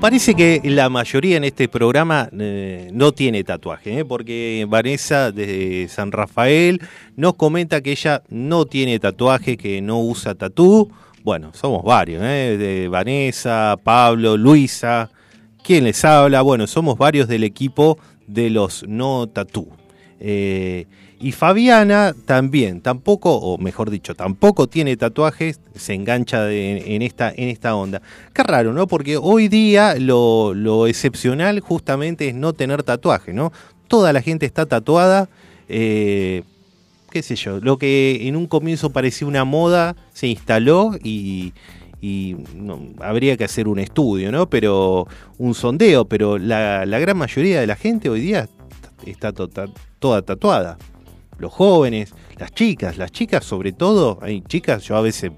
Parece 0.00 0.36
que 0.36 0.60
la 0.62 0.88
mayoría 0.88 1.38
en 1.38 1.42
este 1.42 1.66
programa 1.68 2.28
eh, 2.38 2.88
no 2.92 3.10
tiene 3.10 3.42
tatuaje, 3.42 3.98
¿eh? 3.98 4.04
porque 4.04 4.64
Vanessa 4.68 5.32
de 5.32 5.88
San 5.90 6.12
Rafael 6.12 6.80
nos 7.16 7.34
comenta 7.34 7.80
que 7.80 7.90
ella 7.90 8.22
no 8.28 8.66
tiene 8.66 9.00
tatuaje, 9.00 9.56
que 9.56 9.82
no 9.82 9.98
usa 9.98 10.36
tatú. 10.36 10.92
Bueno, 11.26 11.50
somos 11.54 11.82
varios, 11.82 12.22
¿eh? 12.22 12.56
de 12.56 12.86
Vanessa, 12.86 13.76
Pablo, 13.82 14.36
Luisa, 14.36 15.10
¿quién 15.64 15.82
les 15.82 16.04
habla? 16.04 16.40
Bueno, 16.42 16.68
somos 16.68 16.96
varios 16.96 17.26
del 17.26 17.42
equipo 17.42 17.98
de 18.28 18.48
los 18.48 18.84
no 18.86 19.26
tatú. 19.26 19.66
Eh, 20.20 20.86
y 21.18 21.32
Fabiana 21.32 22.14
también, 22.26 22.80
tampoco, 22.80 23.34
o 23.34 23.58
mejor 23.58 23.90
dicho, 23.90 24.14
tampoco 24.14 24.68
tiene 24.68 24.96
tatuajes, 24.96 25.58
se 25.74 25.94
engancha 25.94 26.48
en, 26.48 27.02
esta, 27.02 27.32
en 27.36 27.48
esta 27.48 27.74
onda. 27.74 28.02
Qué 28.32 28.44
raro, 28.44 28.72
¿no? 28.72 28.86
Porque 28.86 29.16
hoy 29.16 29.48
día 29.48 29.96
lo, 29.98 30.54
lo 30.54 30.86
excepcional 30.86 31.58
justamente 31.58 32.28
es 32.28 32.36
no 32.36 32.52
tener 32.52 32.84
tatuaje, 32.84 33.32
¿no? 33.32 33.52
Toda 33.88 34.12
la 34.12 34.22
gente 34.22 34.46
está 34.46 34.66
tatuada, 34.66 35.28
eh, 35.68 36.44
qué 37.16 37.22
sé 37.22 37.34
yo, 37.34 37.60
lo 37.60 37.78
que 37.78 38.28
en 38.28 38.36
un 38.36 38.46
comienzo 38.46 38.90
parecía 38.90 39.26
una 39.26 39.46
moda 39.46 39.96
se 40.12 40.26
instaló 40.26 40.90
y, 41.02 41.54
y 41.98 42.36
habría 43.00 43.38
que 43.38 43.44
hacer 43.44 43.68
un 43.68 43.78
estudio, 43.78 44.30
¿no? 44.30 44.50
Pero 44.50 45.08
un 45.38 45.54
sondeo, 45.54 46.04
pero 46.04 46.36
la, 46.36 46.84
la 46.84 46.98
gran 46.98 47.16
mayoría 47.16 47.58
de 47.58 47.66
la 47.66 47.74
gente 47.74 48.10
hoy 48.10 48.20
día 48.20 48.50
está 49.06 49.32
tota- 49.32 49.72
toda 49.98 50.20
tatuada. 50.20 50.76
Los 51.38 51.54
jóvenes, 51.54 52.12
las 52.36 52.50
chicas, 52.52 52.98
las 52.98 53.12
chicas 53.12 53.46
sobre 53.46 53.72
todo, 53.72 54.18
hay 54.20 54.42
chicas, 54.42 54.82
yo 54.82 54.94
a 54.94 55.00
veces 55.00 55.32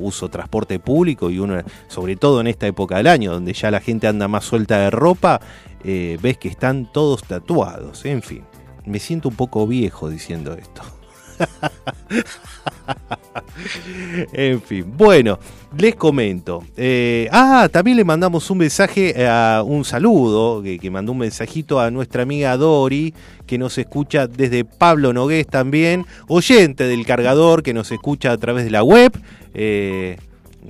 uso 0.00 0.28
transporte 0.28 0.80
público 0.80 1.30
y 1.30 1.38
uno, 1.38 1.62
sobre 1.86 2.16
todo 2.16 2.40
en 2.40 2.48
esta 2.48 2.66
época 2.66 2.96
del 2.96 3.06
año, 3.06 3.32
donde 3.32 3.52
ya 3.52 3.70
la 3.70 3.78
gente 3.78 4.08
anda 4.08 4.26
más 4.26 4.44
suelta 4.44 4.80
de 4.80 4.90
ropa, 4.90 5.40
eh, 5.84 6.18
ves 6.20 6.36
que 6.36 6.48
están 6.48 6.90
todos 6.92 7.22
tatuados, 7.22 8.04
en 8.06 8.22
fin. 8.22 8.42
Me 8.84 8.98
siento 8.98 9.28
un 9.28 9.36
poco 9.36 9.68
viejo 9.68 10.10
diciendo 10.10 10.52
esto. 10.54 10.82
en 14.32 14.62
fin, 14.62 14.84
bueno, 14.96 15.38
les 15.76 15.94
comento. 15.94 16.64
Eh, 16.76 17.28
ah, 17.32 17.68
también 17.70 17.96
le 17.96 18.04
mandamos 18.04 18.50
un 18.50 18.58
mensaje, 18.58 19.26
a 19.26 19.62
un 19.64 19.84
saludo, 19.84 20.62
que, 20.62 20.78
que 20.78 20.90
mandó 20.90 21.12
un 21.12 21.18
mensajito 21.18 21.80
a 21.80 21.90
nuestra 21.90 22.22
amiga 22.22 22.56
Dori, 22.56 23.14
que 23.46 23.58
nos 23.58 23.76
escucha 23.78 24.26
desde 24.26 24.64
Pablo 24.64 25.12
Nogués 25.12 25.46
también, 25.46 26.06
oyente 26.28 26.84
del 26.84 27.06
cargador, 27.06 27.62
que 27.62 27.74
nos 27.74 27.92
escucha 27.92 28.32
a 28.32 28.38
través 28.38 28.64
de 28.64 28.70
la 28.70 28.82
web. 28.82 29.12
Eh, 29.54 30.18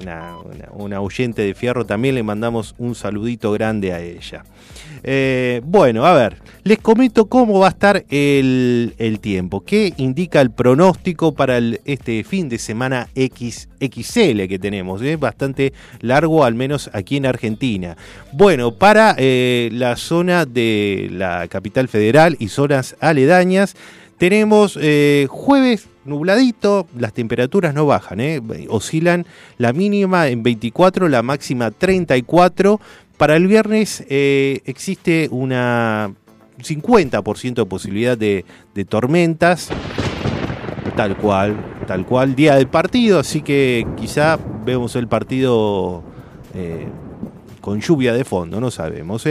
una, 0.01 0.37
una- 0.73 1.01
oyente 1.01 1.43
de 1.43 1.55
fierro, 1.55 1.85
también 1.87 2.15
le 2.15 2.23
mandamos 2.23 2.75
un 2.79 2.95
saludito 2.95 3.53
grande 3.53 3.93
a 3.93 4.01
ella. 4.01 4.45
Eh, 5.03 5.61
bueno, 5.65 6.05
a 6.05 6.15
ver, 6.15 6.37
les 6.65 6.79
comento 6.79 7.27
cómo 7.27 7.61
va 7.61 7.67
a 7.67 7.71
estar 7.71 8.05
el, 8.09 8.95
el 8.99 9.21
tiempo, 9.21 9.65
qué 9.65 9.93
indica 9.99 10.41
el 10.41 10.51
pronóstico 10.51 11.35
para 11.35 11.59
este 11.85 12.25
fin 12.25 12.49
de 12.49 12.59
semana 12.59 13.09
X, 13.15 13.69
XL 13.81 14.47
que 14.49 14.59
tenemos, 14.61 15.03
¿eh? 15.03 15.17
bastante 15.17 15.73
largo, 16.01 16.45
al 16.45 16.55
menos 16.55 16.91
aquí 16.93 17.17
en 17.19 17.27
Argentina. 17.27 17.97
Bueno, 18.33 18.73
para 18.73 19.15
eh, 19.19 19.69
la 19.73 19.97
zona 19.97 20.45
de 20.45 21.09
la 21.13 21.47
capital 21.49 21.89
federal 21.89 22.37
y 22.41 22.49
zonas 22.49 22.97
aledañas, 23.01 23.77
tenemos 24.19 24.79
eh, 24.81 25.27
jueves 25.29 25.89
nubladito, 26.05 26.87
las 26.97 27.13
temperaturas 27.13 27.75
no 27.75 27.87
bajan, 27.87 28.21
¿eh? 28.21 28.41
oscilan 28.69 29.27
la 29.59 29.73
mínima 29.73 30.29
en 30.29 30.43
24, 30.43 31.09
la 31.09 31.23
máxima 31.23 31.71
34. 31.71 32.81
Para 33.19 33.37
el 33.37 33.47
viernes 33.47 34.05
eh, 34.09 34.61
existe 34.65 35.29
una 35.31 36.13
50% 36.59 37.55
de 37.55 37.67
posibilidad 37.67 38.17
de, 38.17 38.45
tormentas, 38.89 39.69
tal 40.97 41.17
cual, 41.17 41.57
tal 41.87 42.07
cual, 42.07 42.35
día 42.35 42.55
del 42.55 42.69
partido, 42.69 43.19
así 43.19 43.43
que 43.43 43.87
quizá 43.97 44.39
vemos 44.65 44.97
el 44.97 45.09
partido 45.09 46.03
con 47.61 47.81
lluvia 47.81 48.15
de 48.15 48.25
fondo, 48.25 48.61
no 48.61 48.71
sabemos. 48.71 49.25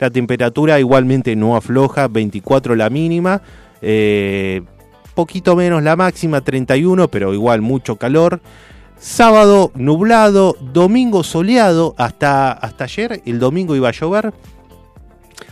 La 0.00 0.10
temperatura 0.10 0.80
igualmente 0.80 1.36
no 1.36 1.54
afloja, 1.54 2.08
24 2.08 2.74
la 2.74 2.90
mínima, 2.90 3.42
eh, 3.82 4.62
poquito 5.14 5.56
menos 5.56 5.82
la 5.82 5.96
máxima, 5.96 6.40
31, 6.40 7.08
pero 7.08 7.34
igual 7.34 7.60
mucho 7.60 7.96
calor. 7.96 8.40
Sábado 8.98 9.72
nublado, 9.74 10.56
domingo 10.60 11.24
soleado, 11.24 11.94
hasta, 11.98 12.52
hasta 12.52 12.84
ayer 12.84 13.20
el 13.26 13.40
domingo 13.40 13.74
iba 13.74 13.88
a 13.88 13.92
llover. 13.92 14.32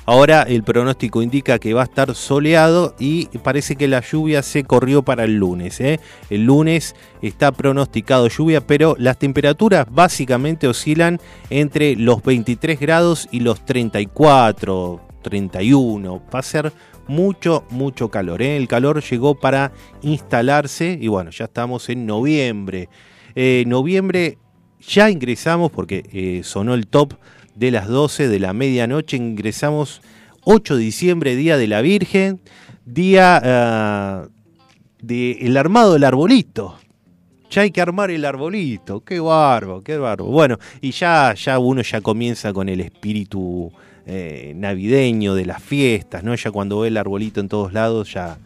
Ahora 0.07 0.43
el 0.43 0.63
pronóstico 0.63 1.23
indica 1.23 1.59
que 1.59 1.75
va 1.75 1.83
a 1.83 1.85
estar 1.85 2.15
soleado 2.15 2.95
y 2.99 3.27
parece 3.45 3.77
que 3.77 3.87
la 3.87 4.01
lluvia 4.01 4.43
se 4.43 4.65
corrió 4.65 5.03
para 5.03 5.25
el 5.25 5.37
lunes. 5.37 5.81
¿eh? 5.81 6.01
El 6.31 6.47
lunes 6.47 6.97
está 7.23 7.53
pronosticado 7.53 8.29
lluvia, 8.29 8.61
pero 8.67 8.97
las 8.99 9.19
temperaturas 9.19 9.87
básicamente 9.91 10.67
oscilan 10.67 11.21
entre 11.49 11.97
los 11.97 12.23
23 12.23 12.81
grados 12.81 13.29
y 13.31 13.41
los 13.41 13.65
34, 13.65 15.01
31. 15.23 16.23
Va 16.35 16.39
a 16.39 16.43
ser 16.43 16.73
mucho, 17.11 17.65
mucho 17.71 18.09
calor. 18.09 18.41
¿eh? 18.41 18.57
El 18.57 18.69
calor 18.69 19.03
llegó 19.03 19.35
para 19.35 19.73
instalarse 20.01 20.97
y 21.01 21.09
bueno, 21.09 21.31
ya 21.31 21.47
estamos 21.47 21.89
en 21.89 22.07
noviembre. 22.07 22.89
Eh, 23.35 23.65
noviembre 23.67 24.39
ya 24.81 25.11
ingresamos 25.11 25.73
porque 25.73 26.05
eh, 26.13 26.43
sonó 26.45 26.75
el 26.75 26.87
top 26.87 27.15
de 27.57 27.73
las 27.73 27.89
12 27.89 28.29
de 28.29 28.39
la 28.39 28.53
medianoche. 28.53 29.17
Ingresamos 29.17 30.03
8 30.45 30.77
de 30.77 30.83
diciembre, 30.83 31.35
Día 31.35 31.59
de 31.59 31.67
la 31.67 31.83
Virgen, 31.83 32.41
día 32.87 33.41
ah, 33.43 34.29
del 35.03 35.57
armado 35.57 35.95
del 35.95 36.05
arbolito. 36.05 36.79
Ya 37.51 37.63
hay 37.63 37.71
que 37.73 37.81
armar 37.81 38.11
el 38.11 38.25
arbolito. 38.25 39.01
Qué 39.01 39.19
barbo, 39.21 39.83
qué 39.83 39.97
barbo. 39.99 40.27
Bueno, 40.27 40.59
y 40.81 40.93
ya, 40.93 41.35
ya 41.35 41.59
uno 41.59 41.83
ya 41.83 42.01
comienza 42.01 42.53
con 42.53 42.69
el 42.69 42.81
espíritu 42.81 43.73
eh, 44.07 44.53
navideño 44.57 45.35
de 45.35 45.47
las 45.47 45.63
fiestas, 45.63 46.23
¿no? 46.23 46.35
Ya 46.35 46.51
cuando 46.53 46.81
ve 46.81 46.89
el 46.89 46.97
arbolito 46.97 47.41
en 47.41 47.49
todos 47.49 47.73
lados, 47.73 48.13
ya, 48.13 48.39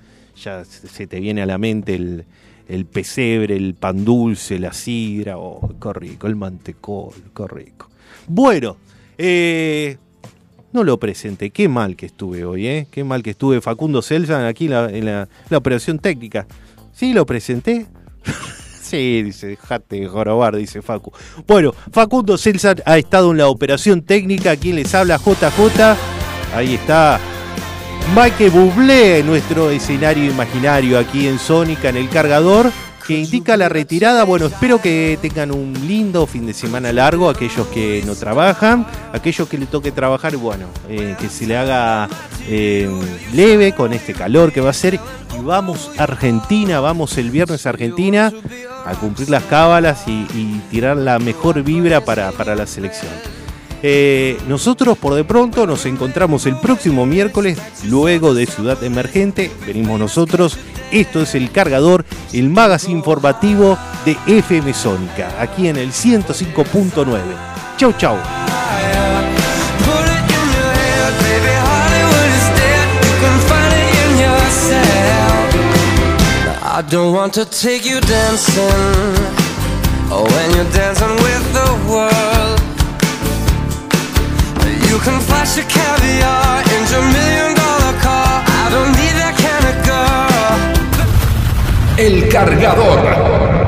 ya 0.43 0.65
se 0.65 1.07
te 1.07 1.21
viene 1.21 1.43
a 1.43 1.47
la 1.47 1.59
mente 1.59 1.95
el, 1.95 2.87
pesebre, 2.87 3.57
el 3.57 3.75
pan 3.75 4.05
dulce, 4.07 4.59
la 4.59 4.73
sidra, 4.73 5.37
oh, 5.37 5.75
qué 5.81 5.93
rico, 5.93 6.27
el 6.27 6.37
mantecol, 6.37 7.13
qué 7.37 7.47
rico. 7.47 7.91
Bueno, 8.27 8.79
eh, 9.19 9.99
no 10.73 10.83
lo 10.83 10.99
presenté, 10.99 11.51
qué 11.51 11.69
mal 11.69 11.95
que 11.95 12.07
estuve 12.07 12.45
hoy, 12.47 12.67
¿eh? 12.67 12.87
Qué 12.91 13.05
mal 13.05 13.23
que 13.23 13.31
estuve. 13.31 13.61
Facundo 13.61 14.01
Selsan 14.01 14.47
aquí 14.47 14.65
en 14.65 15.05
la- 15.05 15.29
la 15.51 15.59
operación 15.59 15.99
técnica. 15.99 16.47
¿Sí 16.95 17.13
lo 17.13 17.27
presenté? 17.27 17.87
dice, 18.97 19.49
dejate 19.49 20.01
de 20.01 20.07
jorobar, 20.07 20.57
dice 20.57 20.83
Facu. 20.83 21.13
Bueno, 21.47 21.75
Facundo 21.93 22.39
Selsan 22.39 22.83
ha 22.87 22.99
estado 22.99 23.31
en 23.31 23.39
la 23.39 23.49
operación 23.49 24.03
técnica. 24.03 24.57
Quien 24.57 24.77
les 24.77 24.95
habla, 24.95 25.19
JJ. 25.19 25.97
Ahí 26.55 26.75
está. 26.75 27.21
Mike 28.15 28.51
Bublé, 28.51 29.23
nuestro 29.25 29.71
escenario 29.71 30.31
imaginario 30.31 30.99
aquí 30.99 31.27
en 31.27 31.39
Sónica, 31.39 31.89
en 31.89 31.97
el 31.97 32.09
cargador, 32.09 32.71
que 33.07 33.19
indica 33.19 33.57
la 33.57 33.69
retirada. 33.69 34.25
Bueno, 34.25 34.47
espero 34.47 34.81
que 34.81 35.19
tengan 35.21 35.51
un 35.51 35.73
lindo 35.87 36.27
fin 36.27 36.47
de 36.47 36.55
semana 36.55 36.93
largo, 36.93 37.29
aquellos 37.29 37.67
que 37.69 38.03
no 38.07 38.15
trabajan, 38.15 38.87
aquellos 39.13 39.49
que 39.49 39.59
le 39.59 39.67
toque 39.67 39.93
trabajar, 39.93 40.37
bueno, 40.37 40.67
eh, 40.89 41.15
que 41.21 41.29
se 41.29 41.47
le 41.47 41.57
haga 41.57 42.09
eh, 42.49 42.89
leve 43.33 43.73
con 43.73 43.93
este 43.93 44.15
calor 44.15 44.53
que 44.53 44.61
va 44.61 44.71
a 44.71 44.75
ser. 44.75 44.95
Y 44.95 45.43
vamos 45.43 45.91
a 45.99 46.05
Argentina, 46.05 46.81
vamos 46.81 47.19
el 47.19 47.31
viernes 47.31 47.67
a 47.67 47.71
Argentina 47.71 48.33
a 48.87 48.95
cumplir 48.95 49.31
las 49.31 49.43
cábalas 49.45 50.05
y, 50.07 50.27
y 50.35 50.63
tirar 50.71 50.97
la 50.97 51.19
mejor 51.19 51.63
vibra 51.63 52.05
para, 52.05 52.31
para 52.33 52.55
la 52.55 52.67
selección. 52.67 53.11
Eh, 53.87 54.39
nosotros 54.49 54.97
por 54.97 55.13
de 55.13 55.25
pronto 55.25 55.67
nos 55.67 55.85
encontramos 55.85 56.47
el 56.47 56.57
próximo 56.57 57.05
miércoles, 57.05 57.59
luego 57.85 58.33
de 58.33 58.47
Ciudad 58.47 58.83
Emergente. 58.83 59.51
Venimos 59.67 60.01
nosotros. 60.01 60.57
Esto 60.91 61.21
es 61.21 61.35
el 61.35 61.51
cargador, 61.51 62.07
el 62.33 62.49
magazine 62.49 62.95
informativo 62.95 63.77
de 64.07 64.17
FM 64.27 64.73
Sónica, 64.73 65.35
aquí 65.39 65.69
en 65.69 65.77
el 65.77 65.93
105.9. 65.93 67.19
Chau, 67.77 67.93
chau. 67.99 68.17
I 76.63 76.83
don't 76.89 77.15
want 77.15 77.35
to 77.35 77.45
take 77.45 77.85
you 77.85 78.01
dancing. 78.01 78.65
Oh, 80.11 80.25
when 80.25 80.57
you're 80.57 80.73
dancing 80.73 81.17
with 81.23 81.53
the 81.53 81.93
world. 81.93 82.34
You 84.95 85.01
can 85.01 85.21
flash 85.21 85.57
your 85.57 85.67
caviar 85.67 86.63
in 86.73 86.87
your 86.93 87.03
million 87.03 87.53
dollar 87.57 87.95
car. 87.99 88.45
I 88.47 88.71
don't 88.71 88.93
need 88.95 89.17
that 89.19 89.35
kind 89.43 89.65
of 89.71 89.77
girl. 89.91 90.55
El 91.99 92.17
cargador. 92.31 93.64